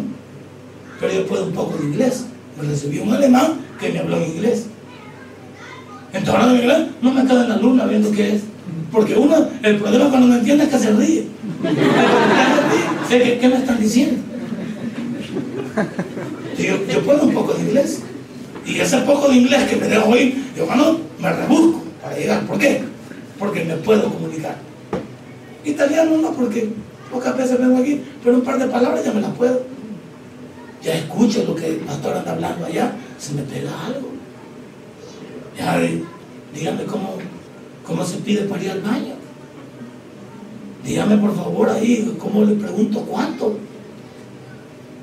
[1.00, 2.26] pero yo puedo un poco de inglés.
[2.56, 4.66] Me recibí un alemán que me habló en inglés.
[6.12, 8.42] Entonces hablando en inglés, no me queda en la luna viendo qué es.
[8.92, 11.26] Porque uno, el problema cuando no entiende es que se ríe.
[13.08, 14.22] ¿Qué, ¿Qué me están diciendo?
[16.56, 18.02] Yo puedo un poco de inglés.
[18.66, 22.46] Y ese poco de inglés que me dejo oír, yo bueno, me rebusco para llegar.
[22.46, 22.82] ¿Por qué?
[23.38, 24.56] Porque me puedo comunicar.
[25.64, 26.70] Italiano no, porque
[27.10, 29.62] pocas veces vengo aquí, pero un par de palabras ya me las puedo.
[30.82, 34.10] Ya escucho lo que el pastor anda hablando allá, se me pega algo.
[35.56, 35.80] Ya,
[36.54, 37.16] dígame cómo,
[37.86, 39.14] cómo se pide para ir al baño.
[40.84, 43.56] Dígame por favor ahí, cómo le pregunto cuánto.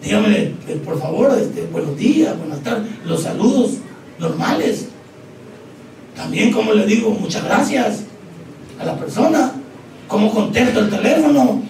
[0.01, 3.73] Dígame, eh, por favor, este, buenos días, buenas tardes, los saludos
[4.17, 4.87] normales.
[6.15, 8.05] También, como le digo, muchas gracias
[8.79, 9.53] a la persona.
[10.07, 11.61] ¿Cómo contesto el teléfono?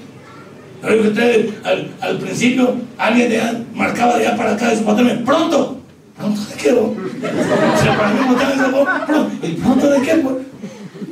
[0.81, 1.49] Pero usted,
[1.99, 5.81] al, principio, alguien de, marcaba de allá para acá y patrón, pronto,
[6.17, 6.69] pronto de qué,
[9.47, 10.25] ¿y pronto de qué?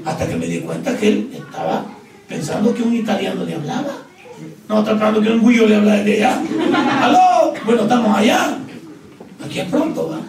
[0.06, 1.86] Hasta que me di cuenta que él estaba
[2.28, 4.09] pensando que un italiano le hablaba.
[4.70, 6.44] No, está esperando que un guillo le habla desde allá.
[7.02, 7.54] ¡Aló!
[7.66, 8.56] Bueno, estamos allá.
[9.44, 10.20] Aquí es pronto, ¿va?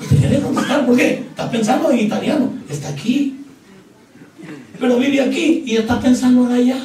[0.00, 1.26] Usted quiere contestar, ¿por qué?
[1.30, 2.52] Está pensando en italiano.
[2.68, 3.36] Está aquí.
[4.80, 6.78] Pero vive aquí y está pensando en allá.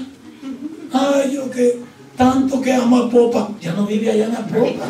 [0.94, 1.80] Ay, yo que
[2.16, 3.50] tanto que amo a Popa.
[3.60, 4.86] Ya no vive allá en la Popa.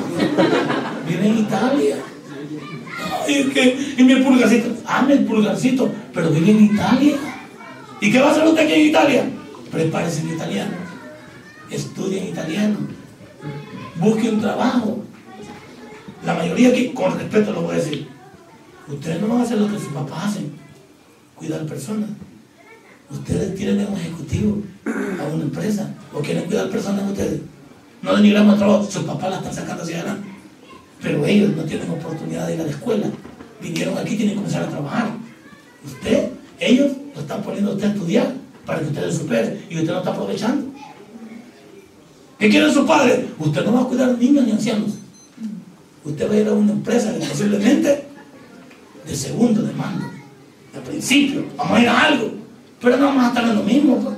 [1.07, 1.95] Vive en Italia.
[3.25, 7.15] Ay, es que, y mi pulgarcito, ame el pulgarcito, pero vive en Italia.
[8.01, 9.23] ¿Y qué va a hacer usted aquí en Italia?
[9.71, 10.84] Prepárese en italiano.
[11.69, 12.77] Estudie en italiano.
[13.99, 15.03] Busque un trabajo.
[16.23, 18.07] La mayoría aquí, con respeto lo voy a decir,
[18.87, 20.53] ustedes no van a hacer lo que sus papás hacen,
[21.35, 22.09] cuidar personas.
[23.09, 27.41] Ustedes tienen un ejecutivo a una empresa o quieren cuidar personas ustedes.
[28.01, 30.27] No denigramos trabajo, sus papás la están sacando hacia adelante.
[31.01, 33.07] Pero ellos no tienen oportunidad de ir a la escuela.
[33.61, 35.09] Vinieron aquí, tienen que comenzar a trabajar.
[35.85, 38.33] Usted, ellos lo están poniendo a usted a estudiar
[38.65, 40.74] para que usted supere y usted no está aprovechando.
[42.45, 43.21] ¿Qué quieren sus padres?
[43.39, 44.91] Usted no va a cuidar niños ni ancianos.
[46.03, 48.05] Usted va a ir a una empresa que posiblemente
[49.03, 50.05] de segundo de mando,
[50.71, 52.33] de principio, vamos a ir a algo,
[52.79, 53.99] pero no vamos a estar en lo mismo.
[53.99, 54.15] Pues.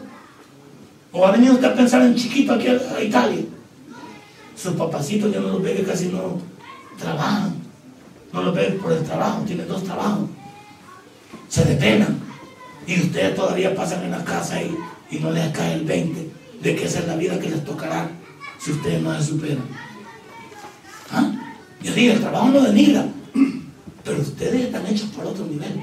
[1.13, 3.45] O ha venido usted a pensar en chiquito aquí a Italia.
[4.57, 6.37] Sus papacitos ya no los ve que casi no
[6.99, 7.55] trabajan.
[8.33, 10.27] No los ve por el trabajo, tienen dos trabajos.
[11.47, 12.19] Se depenan.
[12.85, 14.75] Y ustedes todavía pasan en la casa y,
[15.11, 16.26] y no les cae el 20
[16.61, 18.09] de que esa es la vida que les tocará
[18.59, 19.63] si ustedes no se superan.
[21.11, 21.31] ¿Ah?
[21.81, 23.05] Yo digo, el trabajo no denigra,
[24.03, 25.81] pero ustedes están hechos por otro nivel.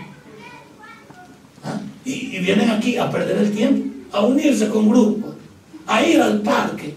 [1.62, 1.80] ¿Ah?
[2.04, 5.34] Y, vienen aquí a perder el tiempo, a unirse con grupos,
[5.86, 6.94] a ir al parque,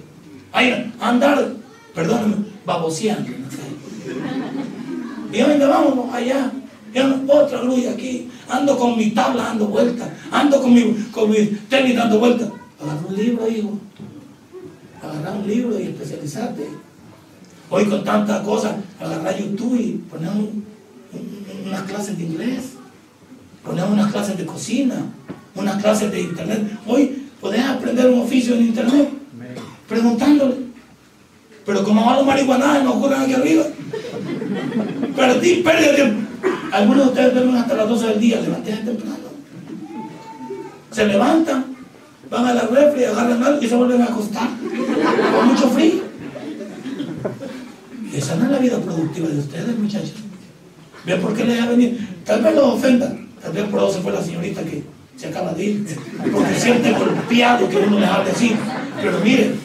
[0.51, 1.53] a ir a andar,
[1.93, 3.37] perdónenme, baboseando
[5.31, 5.57] calle.
[5.57, 6.51] Y vámonos allá.
[6.93, 8.29] Ya otra grulla aquí.
[8.49, 10.09] Ando con mi tabla dando vueltas.
[10.31, 12.49] Ando con mi, con mi tenis dando vueltas.
[12.81, 13.79] Agarra un libro, hijo.
[15.01, 16.67] Agarra un libro y especializarte.
[17.69, 20.63] Hoy con tantas cosas, agarrar YouTube y poner un,
[21.13, 22.73] un, unas clases de inglés,
[23.63, 24.95] poner unas clases de cocina,
[25.53, 26.79] unas clases de internet.
[26.85, 29.09] Hoy podés aprender un oficio en internet
[29.87, 30.55] preguntándole.
[31.65, 33.65] Pero como van los marihuanadas no ocurren aquí arriba.
[35.15, 36.27] Perdí, de tiempo.
[36.71, 39.17] Algunos de ustedes duermen hasta las 12 del día, levanten temprano.
[40.91, 41.76] Se levantan,
[42.29, 44.49] van a la refri, agarran algo y se vuelven a acostar.
[44.59, 46.07] Con mucho frío.
[48.13, 50.13] Esa no es la vida productiva de ustedes, muchachos.
[51.05, 51.97] ¿Ve por qué le ha venido?
[52.25, 53.15] Tal vez lo ofenda.
[53.41, 54.83] Tal vez por eso se fue la señorita que
[55.15, 55.97] se acaba de ir.
[56.33, 58.55] Porque siente golpeado que uno le hable así.
[59.01, 59.55] Pero mire,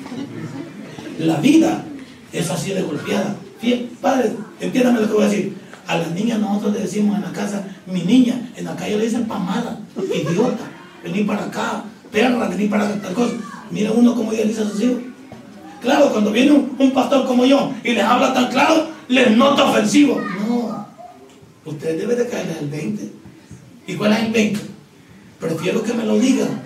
[1.19, 1.85] la vida
[2.33, 3.37] es así de golpeada.
[3.61, 5.57] Bien, padre, entiéndame lo que voy a decir.
[5.87, 9.05] A las niñas nosotros le decimos en la casa, mi niña, en la calle le
[9.05, 10.65] dicen pamada, idiota,
[11.03, 13.35] vení para acá, perra, vení para acá, tal cosa.
[13.71, 14.99] Mira uno como idealiza a sus hijos.
[15.81, 20.21] Claro, cuando viene un, pastor como yo y les habla tan claro, les nota ofensivo.
[20.47, 20.87] No,
[21.65, 23.13] usted debe de caerle el 20.
[23.89, 24.61] ¿Y cuál es el 20?
[25.41, 26.63] Prefiero que me lo digan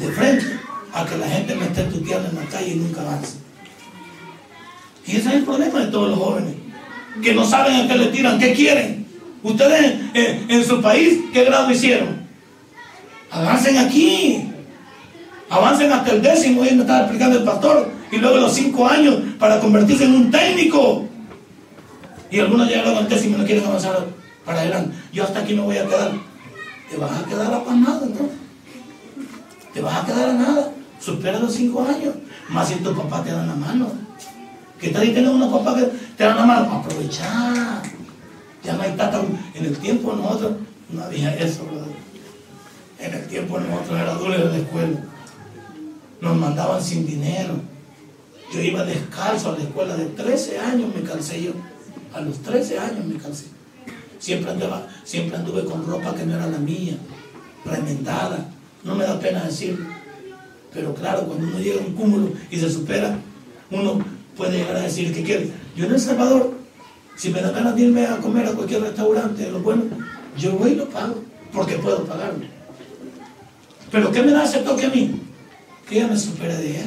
[0.00, 0.46] de frente
[0.92, 3.36] a que la gente me esté tuteando en la calle y nunca avance.
[5.06, 6.54] Y ese es el problema de todos los jóvenes,
[7.22, 9.06] que no saben a qué le tiran, qué quieren.
[9.44, 12.15] Ustedes en, en su país, ¿qué grado hicieron?
[13.30, 14.52] Avancen aquí.
[15.48, 19.16] Avancen hasta el décimo, y me estaba explicando el pastor, y luego los cinco años
[19.38, 21.04] para convertirse en un técnico.
[22.30, 24.04] Y algunos llegaron al décimo y no quieren avanzar
[24.44, 24.96] para adelante.
[25.12, 26.12] Yo hasta aquí me voy a quedar.
[26.90, 28.36] Te vas a quedar a nada, entonces.
[29.72, 30.72] Te vas a quedar a nada.
[31.00, 32.14] Supera los cinco años.
[32.48, 33.90] Más si tu papá te da la mano.
[34.80, 36.72] ¿Qué tal y tienes unos papás que te dan la mano?
[36.72, 37.82] Aprovechar.
[38.62, 39.20] Ya no hay tanta.
[39.54, 40.52] En el tiempo nosotros
[40.90, 41.86] no había eso, ¿verdad?
[42.98, 45.00] En el tiempo nosotros era duro en la escuela.
[46.20, 47.54] Nos mandaban sin dinero.
[48.52, 51.52] Yo iba descalzo a la escuela de 13 años me calcé yo.
[52.14, 53.46] A los 13 años me calcé.
[54.18, 56.96] Siempre andaba, siempre anduve con ropa que no era la mía,
[57.64, 58.48] remendada.
[58.82, 59.86] No me da pena decirlo.
[60.72, 63.18] Pero claro, cuando uno llega a un cúmulo y se supera,
[63.70, 63.98] uno
[64.36, 65.50] puede llegar a decir que quiere.
[65.76, 66.54] Yo en El Salvador,
[67.16, 69.86] si me da ganas de irme a comer a cualquier restaurante de los buenos,
[70.38, 71.22] yo voy y lo pago,
[71.52, 72.55] porque puedo pagarlo.
[73.96, 75.22] Pero ¿qué me da ese toque a mí?
[75.88, 76.84] Que ella me supere de ella.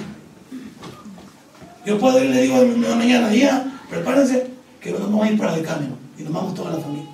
[1.83, 2.63] Yo puedo ir y le digo
[2.95, 4.45] mañana, ya, prepárense,
[4.79, 7.09] que nos vamos a ir para el camino y nos vamos toda la familia.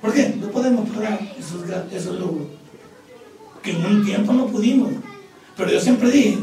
[0.00, 0.36] ¿Por qué?
[0.40, 2.46] No podemos pagar esos, esos logros.
[3.60, 4.92] Que en un tiempo no pudimos.
[5.56, 6.38] Pero yo siempre dije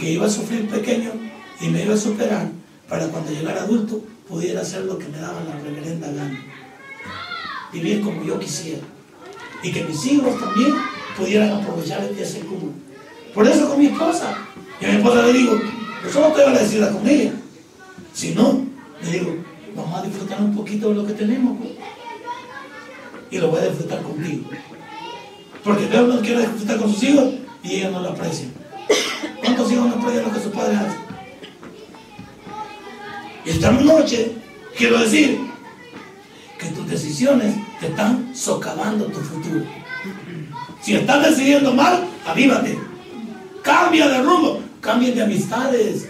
[0.00, 1.12] que iba a sufrir pequeño
[1.60, 2.48] y me iba a superar
[2.88, 6.44] para cuando llegara adulto pudiera hacer lo que me daba la reverenda gana.
[7.72, 8.95] Vivir como yo quisiera.
[9.66, 10.76] Y que mis hijos también
[11.18, 12.72] pudieran aprovechar el día cúmulo.
[13.34, 14.38] Por eso con mi esposa.
[14.80, 15.58] Y a mi esposa le digo,
[16.04, 17.32] yo solo estoy agradecida con ella.
[18.12, 18.64] Si no,
[19.02, 19.34] le digo,
[19.74, 21.58] vamos a disfrutar un poquito de lo que tenemos.
[21.58, 21.72] pues.
[23.28, 24.48] Y lo voy a disfrutar contigo.
[25.64, 28.46] Porque Dios no quiere disfrutar con sus hijos y ella no lo aprecia.
[29.40, 31.00] ¿Cuántos hijos no aprecian lo que sus padres hacen?
[33.44, 34.30] Y esta noche
[34.78, 35.40] quiero decir
[36.56, 39.64] que tus decisiones te están socavando tu futuro.
[40.82, 42.78] Si estás decidiendo mal, avívate.
[43.62, 44.60] Cambia de rumbo.
[44.80, 46.08] Cambien de amistades.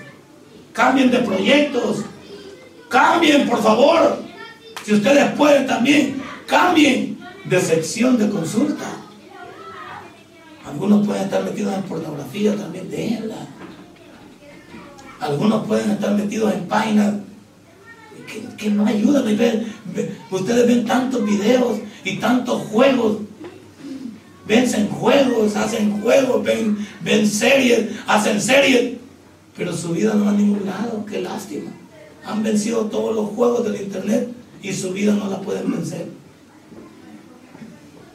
[0.73, 2.05] Cambien de proyectos.
[2.89, 4.23] Cambien, por favor.
[4.85, 8.85] Si ustedes pueden también, cambien de sección de consulta.
[10.67, 13.37] Algunos pueden estar metidos en pornografía, también déjenla.
[15.21, 17.15] Algunos pueden estar metidos en páginas
[18.27, 19.29] que, que no ayudan.
[19.31, 23.19] Y ven- ve- ustedes ven tantos videos y tantos juegos.
[24.47, 28.97] Vencen juegos, hacen juegos, ven, ven series, hacen series.
[29.57, 31.05] Pero su vida no va a ningún lado.
[31.07, 31.71] Qué lástima.
[32.25, 34.29] Han vencido todos los juegos del internet
[34.63, 36.07] y su vida no la pueden vencer.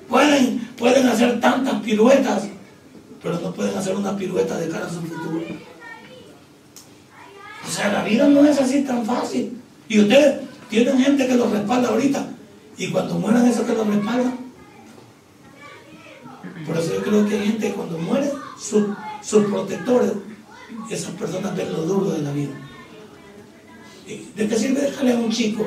[0.10, 2.44] Pueden, pueden hacer tantas piruetas,
[3.24, 5.42] pero no pueden hacer una pirueta de cara a su futuro.
[7.66, 9.61] O sea, la vida no es así tan fácil.
[9.92, 10.40] Y ustedes
[10.70, 12.26] tienen gente que los respalda ahorita.
[12.78, 14.38] Y cuando mueran esos que los respaldan.
[16.66, 20.14] Por eso yo creo que hay gente que cuando muere, su- sus protectores,
[20.90, 22.52] esas personas ven lo duro de la vida.
[24.08, 25.66] ¿Y ¿De qué sirve dejarle a un chico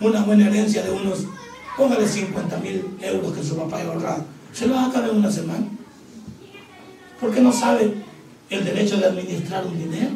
[0.00, 1.26] una buena herencia de unos,
[1.76, 4.24] póngale 50 mil euros que su papá haya ahorrado?
[4.54, 5.66] Se los acaba en una semana.
[7.20, 7.92] Porque no sabe
[8.48, 10.12] el derecho de administrar un dinero.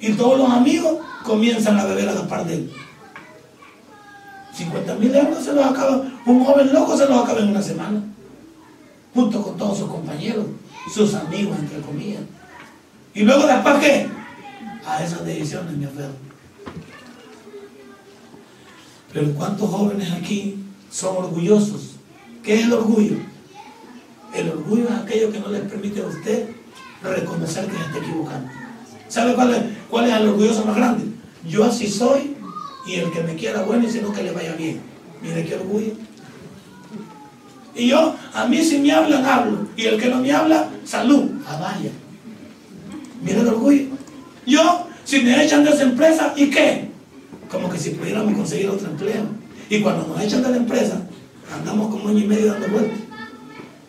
[0.00, 2.72] Y todos los amigos comienzan a beber a la par de él.
[4.52, 8.00] 50 mil euros se los acaba, un joven loco se los acaba en una semana.
[9.12, 10.46] Junto con todos sus compañeros,
[10.92, 12.22] sus amigos, entre comillas.
[13.14, 14.08] Y luego después, ¿qué?
[14.86, 16.14] A esas decisiones me aferro.
[19.12, 20.56] Pero ¿cuántos jóvenes aquí
[20.90, 21.96] son orgullosos?
[22.42, 23.16] ¿Qué es el orgullo?
[24.34, 26.48] El orgullo es aquello que no les permite a usted
[27.02, 28.48] reconocer que se está equivocando.
[29.08, 31.13] ¿Sabe cuál es, cuál es el orgulloso más grande?
[31.46, 32.36] Yo así soy
[32.86, 34.80] y el que me quiera bueno y si no que le vaya bien.
[35.22, 35.92] Mire qué orgullo.
[37.74, 39.66] Y yo, a mí si me hablan, hablo.
[39.76, 41.30] Y el que no me habla, salud.
[41.46, 41.90] Ah, vaya.
[43.22, 43.86] Mire el orgullo.
[44.46, 46.94] Yo, si me echan de esa empresa, ¿y qué?
[47.54, 49.24] como que si pudiéramos conseguir otro empleo.
[49.70, 51.00] Y cuando nos echan de la empresa,
[51.52, 52.98] andamos como año y medio dando vueltas.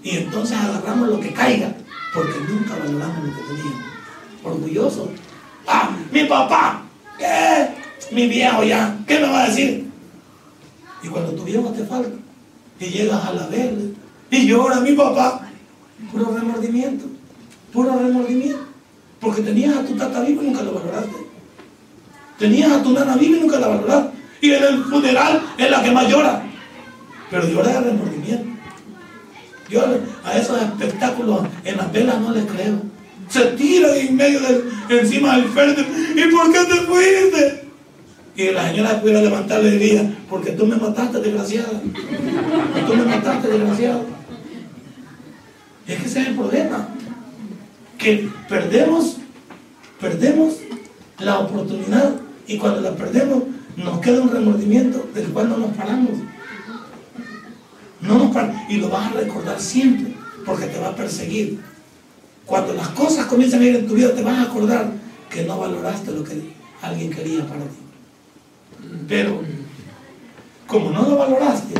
[0.03, 1.73] Y entonces agarramos lo que caiga,
[2.13, 3.85] porque nunca valoramos lo que teníamos.
[4.43, 5.11] Orgulloso.
[5.67, 6.84] Ah, mi papá,
[7.17, 7.67] ¿qué?
[8.11, 9.85] Mi viejo ya, ¿qué me va a decir?
[11.03, 12.17] Y cuando tu viejo te falta,
[12.79, 13.93] y llegas a la verde,
[14.31, 15.47] y llora mi papá,
[16.11, 17.05] puro remordimiento,
[17.71, 18.65] puro remordimiento.
[19.19, 21.15] Porque tenías a tu tata vivo y nunca lo valoraste.
[22.37, 24.17] Tenías a tu nana viva y nunca la valoraste.
[24.41, 26.43] Y en el funeral es la que más llora.
[27.31, 28.45] Pero llora de remordimiento.
[29.69, 29.83] Yo
[30.23, 32.81] a esos espectáculos en las velas no les creo.
[33.29, 35.85] Se tira en medio del, encima del frente.
[36.15, 37.65] ¿Y por qué te fuiste?
[38.37, 41.81] Y la señora pudiera levantarle y diría, porque tú me mataste, desgraciada.
[42.87, 44.05] Tú me mataste, desgraciado.
[45.87, 46.89] Es que ese es el problema.
[47.97, 49.17] Que perdemos,
[50.01, 50.55] perdemos
[51.19, 52.15] la oportunidad
[52.45, 53.43] y cuando la perdemos
[53.77, 56.11] nos queda un remordimiento del cual no nos paramos.
[58.01, 58.69] No nos paramos.
[58.69, 60.13] Y lo vas a recordar siempre
[60.45, 61.59] porque te va a perseguir.
[62.45, 64.91] Cuando las cosas comienzan a ir en tu vida te vas a acordar
[65.29, 67.77] que no valoraste lo que alguien quería para ti.
[69.07, 69.41] Pero
[70.67, 71.75] como no lo valoraste,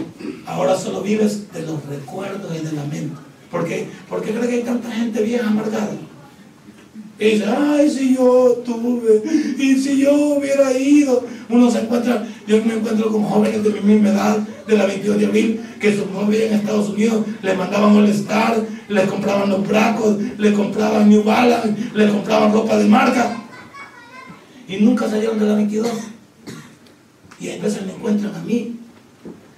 [0.46, 3.16] ahora solo vives de los recuerdos y de la mente.
[3.52, 3.88] ¿Por qué?
[4.10, 5.92] Porque cree que hay tanta gente vieja amargada.
[7.18, 9.24] Y dice, ay, si yo tuve,
[9.58, 11.24] y si yo hubiera ido.
[11.48, 15.20] Uno se encuentra, yo me encuentro con jóvenes de mi misma edad, de la 22
[15.20, 20.18] de abril, que su novia en Estados Unidos les mandaban molestar, les compraban los bracos,
[20.38, 23.38] les compraban New Balance, les compraban ropa de marca.
[24.68, 25.88] Y nunca salieron de la 22.
[27.40, 28.80] Y a veces me encuentran a mí.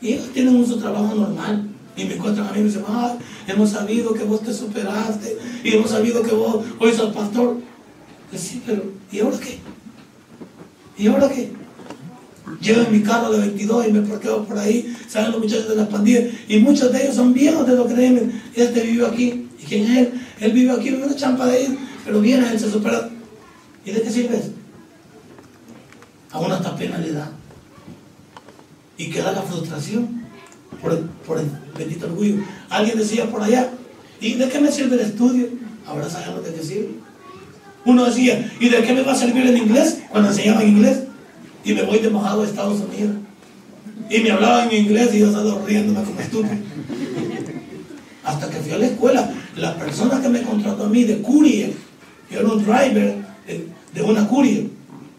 [0.01, 1.69] Y ellos tienen su trabajo normal.
[1.95, 3.15] Y me encuentran a mí y me dicen, ah,
[3.47, 5.37] hemos sabido que vos te superaste.
[5.63, 7.57] Y hemos sabido que vos hoy sos pastor.
[8.29, 8.55] Pues
[9.11, 9.59] ¿y ahora qué?
[10.97, 11.51] ¿Y ahora qué?
[12.61, 15.75] Llevo en mi carro de 22 y me parqueo por ahí, salen los muchachos de
[15.75, 18.41] las pandillas, y muchos de ellos son viejos de lo que creen.
[18.55, 19.49] Este vive aquí.
[19.59, 20.13] ¿Y quién es él?
[20.39, 23.09] Él vive aquí, vive una champa de ir, pero viene, él se supera.
[23.85, 24.51] ¿Y de qué sirve eso?
[26.31, 27.31] A una hasta pena le da.
[28.97, 30.25] Y queda la frustración
[30.81, 31.41] por el, por
[31.77, 32.43] bendito orgullo.
[32.69, 33.71] Alguien decía por allá,
[34.21, 35.47] ¿y de qué me sirve el estudio?
[35.85, 36.89] Ahora sabemos de qué sirve.
[37.85, 41.06] Uno decía, ¿y de qué me va a servir el inglés cuando enseñaba inglés?
[41.67, 43.17] Y me voy de mojado a Estados Unidos.
[44.09, 46.55] Y me hablaban en inglés y yo estaba riéndome como estúpido.
[48.23, 51.73] Hasta que fui a la escuela, la persona que me contrató a mí de courier,
[52.31, 53.15] yo era un driver
[53.45, 54.67] de, de una courier,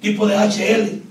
[0.00, 1.02] tipo de HL.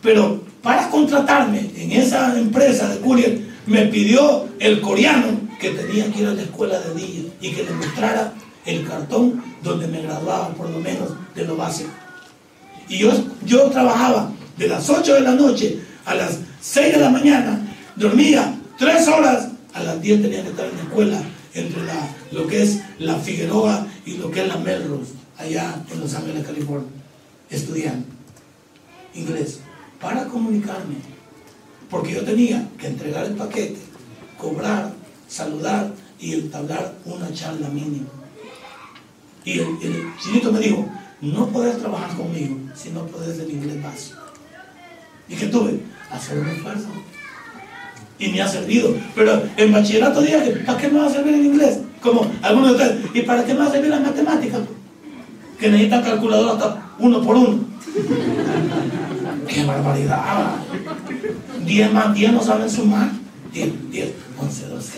[0.00, 6.22] Pero para contratarme en esa empresa de courier, me pidió el coreano que tenía que
[6.22, 8.32] ir a la escuela de día y que le mostrara
[8.64, 11.90] el cartón donde me graduaba por lo menos de lo básico.
[12.88, 13.12] Y yo,
[13.44, 17.60] yo trabajaba de las 8 de la noche a las 6 de la mañana,
[17.96, 21.22] dormía 3 horas, a las 10 tenía que estar en la escuela
[21.54, 21.82] entre
[22.32, 26.46] lo que es la Figueroa y lo que es la Melrose, allá en Los Ángeles,
[26.46, 26.88] California,
[27.50, 28.06] estudiando
[29.14, 29.60] inglés
[30.00, 30.96] para comunicarme.
[31.90, 33.78] Porque yo tenía que entregar el paquete,
[34.36, 34.92] cobrar,
[35.26, 38.08] saludar y entablar una charla mínima.
[39.44, 40.86] Y el, el chinito me dijo,
[41.20, 44.27] no podés trabajar conmigo si no podés el inglés básico.
[45.28, 45.80] ¿Y qué tuve?
[46.10, 46.88] Hacer un esfuerzo.
[48.18, 48.94] Y me ha servido.
[49.14, 51.80] Pero en bachillerato dije ¿para qué me va a servir el inglés?
[52.00, 54.60] Como algunos de ustedes, ¿y para qué me va a servir las matemáticas?
[55.58, 57.60] Que necesitan calculadora hasta uno por uno.
[59.46, 60.56] ¡Qué barbaridad!
[61.64, 63.10] 10 más 10 no saben sumar.
[63.52, 64.92] 10, 10, 11, 12.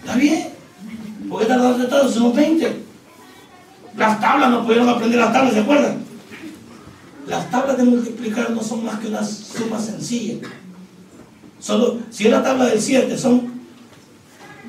[0.00, 0.48] ¿Está bien?
[1.28, 2.08] ¿Por qué tardaste tanto?
[2.08, 2.82] Somos 20.
[3.96, 6.09] Las tablas no pudieron aprender las tablas, ¿se acuerdan?
[7.26, 10.48] Las tablas de multiplicar no son más que una suma sencilla.
[11.58, 13.60] Solo, si es la tabla del 7, son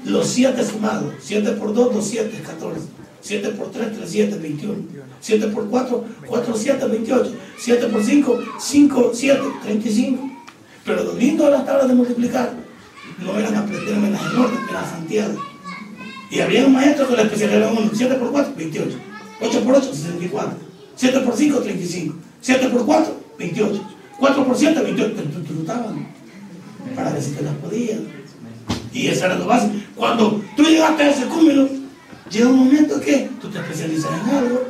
[0.05, 1.13] los 7 sumados.
[1.21, 2.81] 7 por 2, 2, 7, 14.
[3.21, 4.75] 7 por 3, 3, 7, 21.
[5.19, 7.33] 7 por 4, 4, 7, 28.
[7.57, 10.31] 7 por 5, 5, 7, 35.
[10.83, 12.53] Pero lo lindo de las tablas de multiplicar
[13.23, 15.41] no eran aprenderme las enormes, eran Santiago.
[16.31, 17.91] Y había un maestro que era uno.
[17.93, 18.97] 7 por 4, 28.
[19.41, 20.70] 8 por 8, 64.
[21.01, 22.15] 7 por 5, 35.
[22.41, 23.81] 7 por 4, 28.
[24.19, 25.15] 4 por 7, 28.
[25.15, 26.07] Te trutaban
[26.95, 27.97] para ver si te las podías.
[28.93, 29.73] Y eso era lo básico.
[29.95, 31.67] Cuando tú llegaste a ese cúmulo,
[32.29, 34.61] llega un momento que tú te especializas en algo,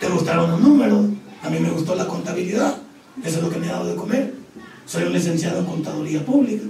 [0.00, 1.04] te gustaron los números,
[1.42, 2.76] a mí me gustó la contabilidad,
[3.22, 4.32] eso es lo que me ha dado de comer.
[4.86, 6.64] Soy un licenciado en contaduría pública,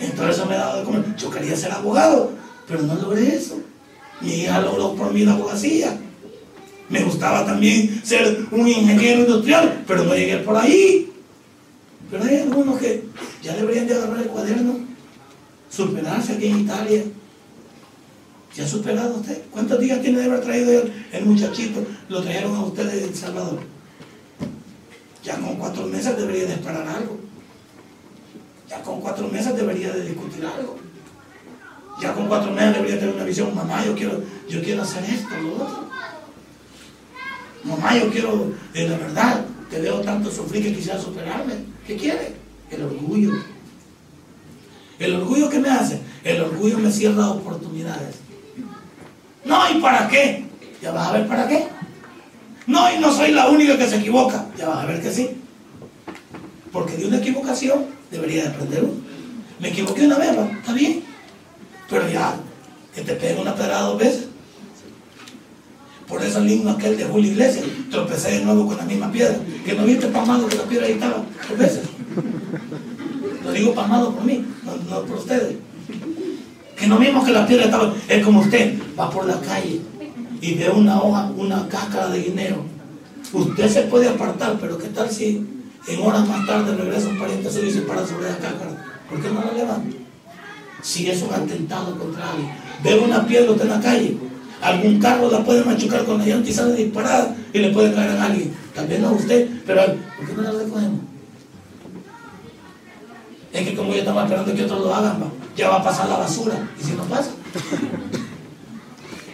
[0.00, 1.16] entonces eso me ha dado de comer.
[1.16, 2.32] Yo quería ser abogado,
[2.66, 3.60] pero no logré eso.
[4.20, 5.96] Mi hija logró por mí la abogacía.
[6.92, 11.10] Me gustaba también ser un ingeniero industrial, pero no llegué por ahí.
[12.10, 13.04] Pero hay algunos que
[13.42, 14.80] ya deberían de agarrar el cuaderno,
[15.70, 17.02] superarse aquí en Italia.
[18.54, 19.40] ¿Ya ha superado usted?
[19.50, 21.82] ¿Cuántos días tiene de haber traído el, muchachito?
[22.10, 23.60] Lo trajeron a ustedes de El Salvador.
[25.24, 27.18] Ya con cuatro meses debería de esperar algo.
[28.68, 30.76] Ya con cuatro meses debería de discutir algo.
[32.02, 33.54] Ya con cuatro meses debería tener una visión.
[33.54, 35.91] Mamá, yo quiero, yo quiero hacer esto, lo otro.
[37.64, 41.54] Mamá, yo quiero, de la verdad, te veo tanto sufrir que quisiera superarme.
[41.86, 42.34] ¿Qué quiere?
[42.70, 43.32] El orgullo.
[44.98, 46.00] ¿El orgullo qué me hace?
[46.24, 48.16] El orgullo me cierra oportunidades.
[49.44, 50.44] No, ¿y para qué?
[50.80, 51.66] Ya vas a ver para qué.
[52.66, 54.46] No, y no soy la única que se equivoca.
[54.56, 55.30] Ya vas a ver que sí.
[56.70, 58.94] Porque de una equivocación debería de aprender uno.
[59.58, 61.02] Me equivoqué una vez, está bien.
[61.88, 62.36] Pero ya,
[62.94, 64.26] que te peguen una pedrada dos veces.
[66.12, 69.34] Por eso el himno aquel de Julio Iglesias, tropecé de nuevo con la misma piedra.
[69.64, 71.84] Que no viste pasmado que la piedra ahí estaba dos veces.
[73.42, 74.44] Lo digo pasmado por mí,
[74.90, 75.56] no, por ustedes.
[76.76, 77.94] Que no vimos que la piedra estaba.
[78.06, 79.80] Es como usted va por la calle
[80.42, 82.62] y ve una hoja, una cáscara de dinero.
[83.32, 85.46] Usted se puede apartar, pero ¿qué tal si
[85.88, 89.00] en horas más tarde regresa un pariente suyo y se para sobre la cáscara?
[89.08, 89.96] ¿Por qué no la levanta?
[90.82, 92.50] Si es un atentado contra alguien.
[92.84, 94.31] Ve una piedra usted en la calle
[94.62, 98.10] Algún carro la puede machucar con la llanta y sale disparada y le puede caer
[98.10, 98.54] a alguien.
[98.72, 101.00] También no a usted, pero ¿por qué no la recogemos?
[103.52, 105.16] Es que como yo estaba esperando que otros lo hagan,
[105.56, 106.54] ya va a pasar la basura.
[106.80, 107.30] ¿Y si no pasa?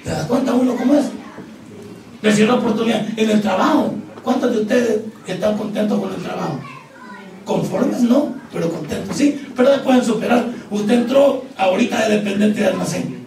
[0.02, 1.04] ¿Te das cuenta uno cómo es?
[2.22, 3.06] Le la oportunidad.
[3.16, 6.58] En el trabajo, ¿cuántos de ustedes están contentos con el trabajo?
[7.44, 9.46] Conformes no, pero contentos sí.
[9.54, 10.46] Pero después pueden superar.
[10.70, 13.17] Usted entró ahorita de dependiente de almacén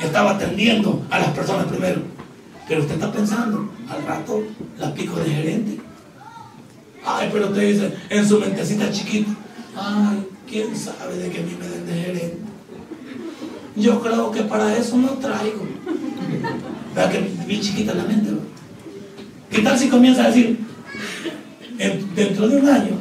[0.00, 2.02] estaba atendiendo a las personas primero.
[2.66, 4.42] Pero usted está pensando, al rato
[4.78, 5.80] la pico de gerente.
[7.04, 9.30] Ay, pero usted dice en su mentecita chiquita,
[9.76, 12.38] ay, quién sabe de que a mí me den de gerente.
[13.76, 15.66] Yo creo que para eso no traigo.
[16.94, 18.30] Vea que bien chiquita la mente.
[19.50, 20.58] ¿Qué tal si comienza a decir,
[22.14, 22.96] dentro de un año,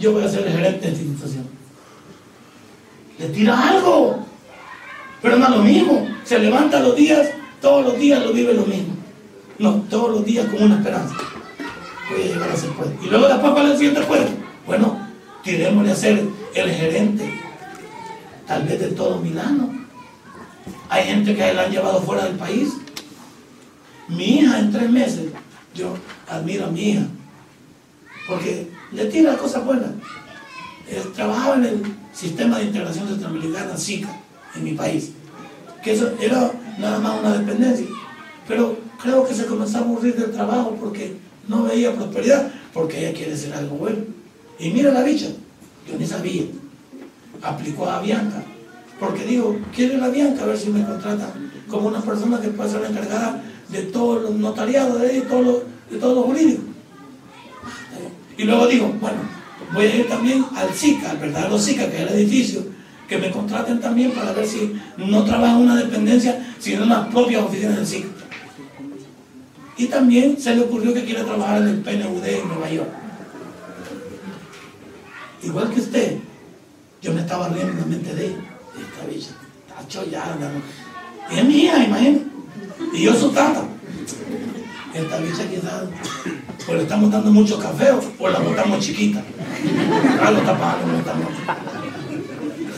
[0.00, 1.44] yo voy a ser el gerente de esta institución?
[3.18, 4.26] Le tira algo.
[5.24, 6.06] Pero no es lo mismo.
[6.22, 7.30] Se levanta los días,
[7.62, 8.94] todos los días lo vive lo mismo.
[9.58, 11.14] No, todos los días con una esperanza.
[12.10, 13.02] Voy a llegar a ser puesto.
[13.02, 14.32] Y luego después, ¿cuál es el siguiente puesto?
[14.66, 15.08] Bueno,
[15.42, 16.22] tirémosle a ser
[16.54, 17.40] el gerente,
[18.46, 19.72] tal vez de todo Milano.
[20.90, 22.74] Hay gente que la han llevado fuera del país.
[24.08, 25.32] Mi hija en tres meses,
[25.74, 25.96] yo
[26.28, 27.06] admiro a mi hija,
[28.28, 29.88] porque le tira cosas buenas.
[30.86, 34.20] Eh, trabajaba en el sistema de integración centroamericana, SICA
[34.56, 35.13] en mi país.
[35.84, 37.86] Que eso era nada más una dependencia.
[38.48, 41.14] Pero creo que se comenzó a aburrir del trabajo porque
[41.46, 43.98] no veía prosperidad, porque ella quiere ser algo bueno.
[44.58, 45.28] Y mira la bicha,
[45.88, 46.44] yo ni sabía.
[47.42, 48.42] Aplicó a Bianca,
[48.98, 51.32] porque digo, quiero la Bianca a ver si me contrata
[51.68, 55.98] como una persona que pueda ser la encargada de todos los notariados, de, todo de
[55.98, 56.64] todos los jurídicos.
[58.38, 59.18] Y luego digo, bueno,
[59.74, 62.74] voy a ir también al SICA, al verdadero SICA, que es el edificio
[63.08, 67.08] que me contraten también para ver si no trabajo en una dependencia, sino en las
[67.08, 68.06] propias oficinas del SIC.
[69.76, 72.90] Y también se le ocurrió que quiere trabajar en el PNUD en Nueva York.
[75.42, 76.16] Igual que usted,
[77.02, 79.30] yo me estaba riendo en la mente de esta bicha,
[79.68, 80.50] está chollada.
[81.30, 82.24] Y es hija, imagínate.
[82.94, 83.64] Y yo su tata.
[84.94, 85.82] Esta bicha quizás,
[86.64, 87.88] pues le estamos dando mucho café
[88.18, 89.22] o la botamos chiquita.
[90.22, 91.83] Lo está pagando, estamos.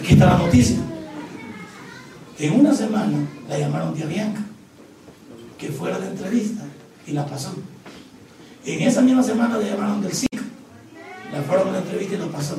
[0.07, 0.77] Aquí está la noticia.
[2.39, 4.41] En una semana la llamaron tía Bianca,
[5.59, 6.63] que fuera de entrevista,
[7.09, 7.53] y la pasó.
[8.65, 10.41] En esa misma semana le llamaron del SIC,
[11.33, 12.57] la fueron a la entrevista y la pasó.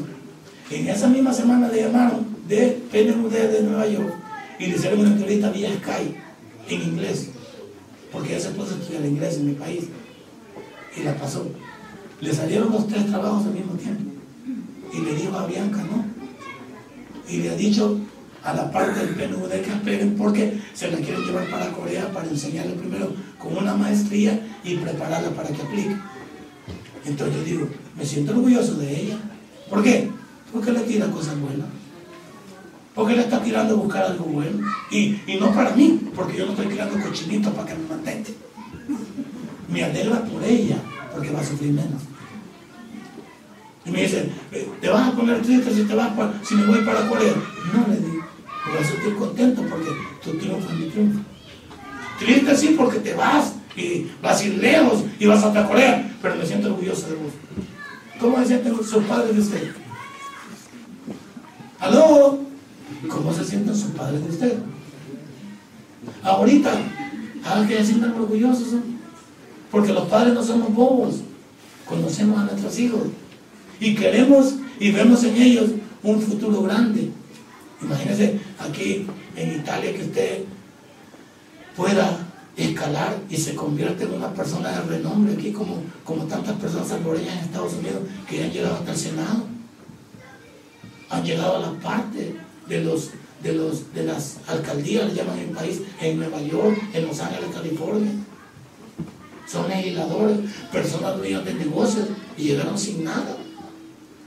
[0.71, 4.13] En esa misma semana le llamaron de PNUD de Nueva York
[4.59, 6.17] y le hicieron una entrevista vía Skype
[6.67, 7.29] en inglés,
[8.11, 9.85] porque ya se puso estudiar inglés en mi país,
[10.97, 11.47] y la pasó.
[12.19, 14.03] Le salieron los tres trabajos al mismo tiempo.
[14.91, 16.16] Y le dijo a Bianca, no,
[17.29, 17.99] y le ha dicho
[18.43, 22.27] a la parte del PNUD que esperen porque se la quieren llevar para Corea para
[22.27, 25.95] enseñarle primero con una maestría y prepararla para que aplique.
[27.05, 29.17] Entonces yo digo, me siento orgulloso de ella.
[29.69, 30.09] ¿Por qué?
[30.53, 31.67] Porque le tira cosas buenas.
[32.93, 34.65] Porque le está tirando a buscar algo bueno.
[34.91, 38.29] Y, y no para mí, porque yo no estoy tirando cochinitos para que me mantenga.
[39.69, 40.77] Me alegra por ella,
[41.13, 42.01] porque va a sufrir menos.
[43.87, 44.29] Y me dicen,
[44.81, 46.11] ¿te vas a poner triste si, te vas
[46.43, 47.33] si me voy para Corea?
[47.73, 48.25] No, le digo,
[48.65, 49.89] por eso estoy contento porque
[50.21, 51.19] tú triunfas mi triunfo.
[52.19, 56.35] Triste sí porque te vas y vas a ir lejos y vas hasta Corea, pero
[56.35, 57.31] me siento orgulloso de vos.
[58.19, 59.71] ¿Cómo se sienten sus padres de usted?
[61.79, 62.39] ¿Aló?
[63.07, 64.57] ¿Cómo se sienten sus padres de usted?
[66.23, 66.73] Ahorita,
[67.45, 68.67] hagan que se sientan orgullosos,
[69.71, 71.21] porque los padres no somos bobos,
[71.87, 73.03] conocemos a nuestros hijos
[73.79, 75.69] y queremos y vemos en ellos
[76.03, 77.09] un futuro grande.
[77.81, 79.05] Imagínense aquí
[79.35, 80.43] en Italia que usted
[81.75, 86.87] pueda escalar y se convierte en una persona de renombre aquí como, como tantas personas
[86.87, 89.43] salvadoreñas en Estados Unidos que han llegado hasta el Senado.
[91.09, 92.35] Han llegado a la parte
[92.67, 93.11] de los
[93.43, 97.19] de los de las alcaldías, le llaman en el país, en Nueva York, en Los
[97.19, 98.11] Ángeles, California.
[99.47, 100.39] Son legisladores,
[100.71, 103.36] personas dueñas de negocios y llegaron sin nada.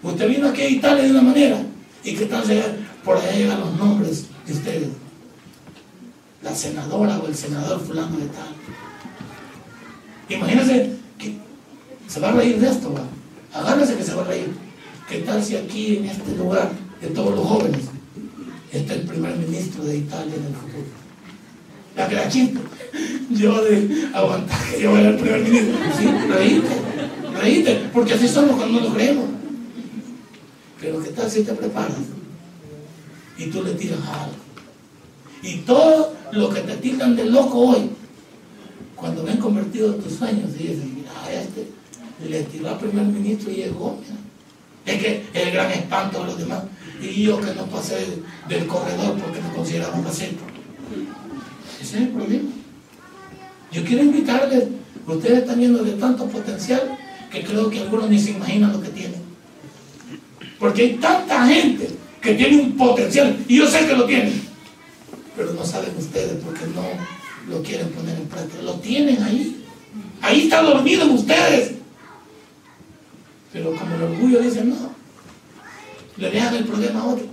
[0.03, 1.63] Usted vino aquí a Italia de una manera
[2.03, 2.43] y que tal
[3.05, 4.89] por ahí llegan los nombres de ustedes.
[6.43, 8.49] La senadora o el senador fulano de tal.
[10.29, 11.37] Imagínense que
[12.09, 13.03] se va a reír de esto, ¿va?
[13.53, 14.49] agárrese que se va a reír.
[15.09, 16.71] ¿Qué tal si aquí en este lugar
[17.01, 17.83] de todos los jóvenes
[18.73, 20.85] está el primer ministro de Italia en el futuro?
[21.97, 22.61] La que la chinto.
[23.31, 25.75] Yo de aguantar que yo era el primer ministro.
[25.99, 26.69] Sí, reíte,
[27.41, 29.40] reíte, porque así somos cuando no lo creemos.
[30.81, 31.97] Pero ¿qué tal si te preparas?
[33.37, 34.37] Y tú le tiras algo.
[35.43, 37.91] Y todo lo que te tiran de loco hoy,
[38.97, 41.69] cuando ven convertido tus sueños, y dicen, mira, este
[42.29, 44.21] le tiró al primer ministro y llegó, mira.
[44.87, 46.63] Es que es el gran espanto de los demás.
[47.01, 48.07] Y yo que no pasé
[48.49, 50.43] del corredor porque me consideraban acento.
[51.81, 52.51] Ese es el problema.
[53.73, 54.65] Yo quiero invitarles,
[55.07, 56.99] ustedes están viendo de tanto potencial
[57.31, 59.20] que creo que algunos ni se imaginan lo que tienen.
[60.61, 61.89] Porque hay tanta gente
[62.21, 64.43] que tiene un potencial, y yo sé que lo tienen,
[65.35, 66.85] pero no saben ustedes porque no
[67.49, 68.63] lo quieren poner en práctica.
[68.63, 69.65] Lo tienen ahí.
[70.21, 71.73] Ahí está dormido en ustedes.
[73.53, 74.95] Pero como el orgullo dice, no,
[76.19, 77.25] le dejan el problema a otro.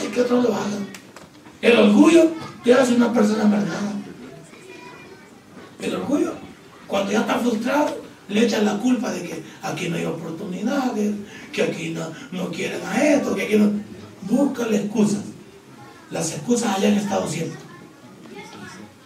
[0.00, 0.88] Hay que otro lo hagan.
[1.60, 2.30] El orgullo
[2.64, 3.92] te hace una persona amargada.
[5.78, 6.32] El orgullo,
[6.86, 11.14] cuando ya está frustrado, le echan la culpa de que aquí no hay oportunidades,
[11.52, 13.70] que aquí no, no quieren a esto, que aquí no.
[14.22, 15.22] Búscale excusas.
[16.10, 17.58] Las excusas han estado siempre.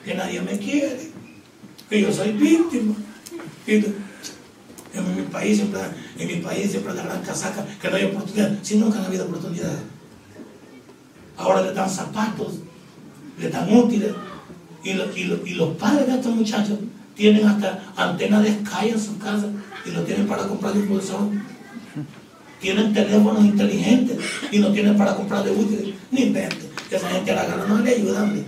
[0.05, 1.11] Que nadie me quiere,
[1.90, 2.95] que yo soy víctima.
[3.66, 5.81] en mi país siempre,
[6.16, 8.57] en mi país siempre la gran casaca, que no hay oportunidad.
[8.62, 9.81] Si nunca han habido oportunidades.
[11.36, 12.61] Ahora le dan zapatos,
[13.39, 14.12] le dan útiles.
[14.85, 16.78] Y, y los padres de estos muchachos
[17.19, 19.49] tienen hasta antena de Sky en su casa
[19.85, 21.43] y lo tienen para comprar un bolsón.
[22.61, 24.19] Tienen teléfonos inteligentes
[24.53, 25.97] y no tienen para comprar de útiles.
[26.12, 26.70] Ni inventen.
[26.89, 28.45] Esa gente a la gana no le ayudan.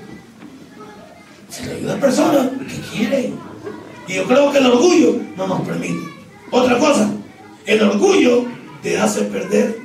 [1.49, 3.35] Se le ayuda a personas que quieren.
[4.07, 6.09] Y yo creo que el orgullo no nos permite.
[6.53, 7.11] Otra cosa,
[7.67, 8.45] el orgullo
[8.85, 9.81] te hace perder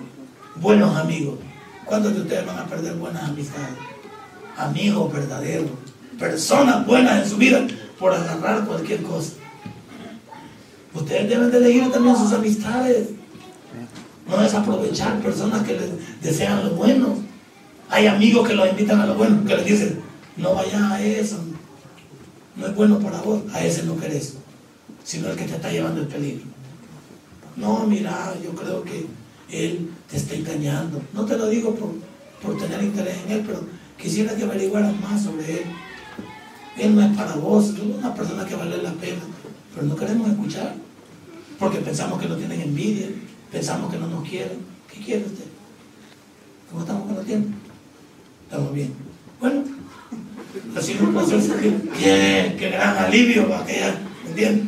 [0.57, 1.39] buenos amigos.
[1.85, 3.75] ¿Cuántos de ustedes van a perder buenas amistades?
[4.57, 5.71] Amigos verdaderos,
[6.19, 7.65] personas buenas en su vida
[7.99, 9.33] por agarrar cualquier cosa.
[10.93, 13.09] Ustedes deben de elegir también sus amistades.
[14.27, 17.17] No desaprovechar personas que les desean lo bueno.
[17.89, 19.99] Hay amigos que los invitan a lo bueno, que les dicen,
[20.37, 21.37] no vayas a eso.
[22.55, 24.35] No es bueno para vos, a ese no querés,
[25.03, 26.45] sino el que te está llevando el peligro.
[27.57, 29.05] No, mira, yo creo que
[29.49, 31.01] él te está engañando.
[31.13, 31.91] No te lo digo por,
[32.41, 33.61] por tener interés en él, pero
[33.97, 35.65] quisiera que averiguaras más sobre él.
[36.77, 39.21] Él no es para vos, es una persona que vale la pena,
[39.73, 40.75] pero no queremos escuchar,
[41.57, 43.07] porque pensamos que no tienen envidia,
[43.51, 44.57] pensamos que no nos quieren.
[44.91, 45.45] ¿Qué quiere usted?
[46.69, 47.49] ¿Cómo estamos con el tiempo?
[48.43, 48.93] Estamos bien.
[49.39, 49.63] Bueno,
[50.77, 54.63] así no puede ser qué, qué gran alivio para que ella, ¿me entiende?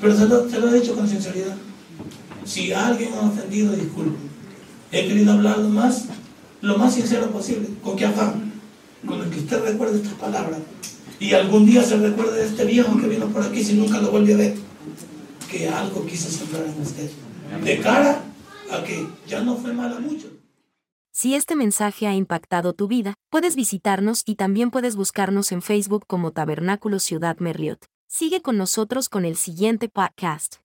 [0.00, 1.56] Pero se lo, se lo he dicho con sinceridad.
[2.44, 4.18] Si alguien ha ofendido, disculpe.
[4.90, 6.06] He querido hablar más,
[6.62, 7.68] lo más sincero posible.
[7.82, 8.52] ¿Con qué afán?
[9.06, 10.58] Con el que usted recuerde estas palabras
[11.20, 14.10] y algún día se recuerde de este viejo que vino por aquí si nunca lo
[14.10, 14.54] vuelve a ver,
[15.50, 17.10] que algo quiso sembrar en usted,
[17.62, 18.24] de cara
[18.70, 20.28] a que ya no fue mala mucho.
[21.12, 26.04] Si este mensaje ha impactado tu vida, puedes visitarnos y también puedes buscarnos en Facebook
[26.06, 27.84] como Tabernáculo Ciudad Merliot.
[28.08, 30.56] Sigue con nosotros con el siguiente podcast.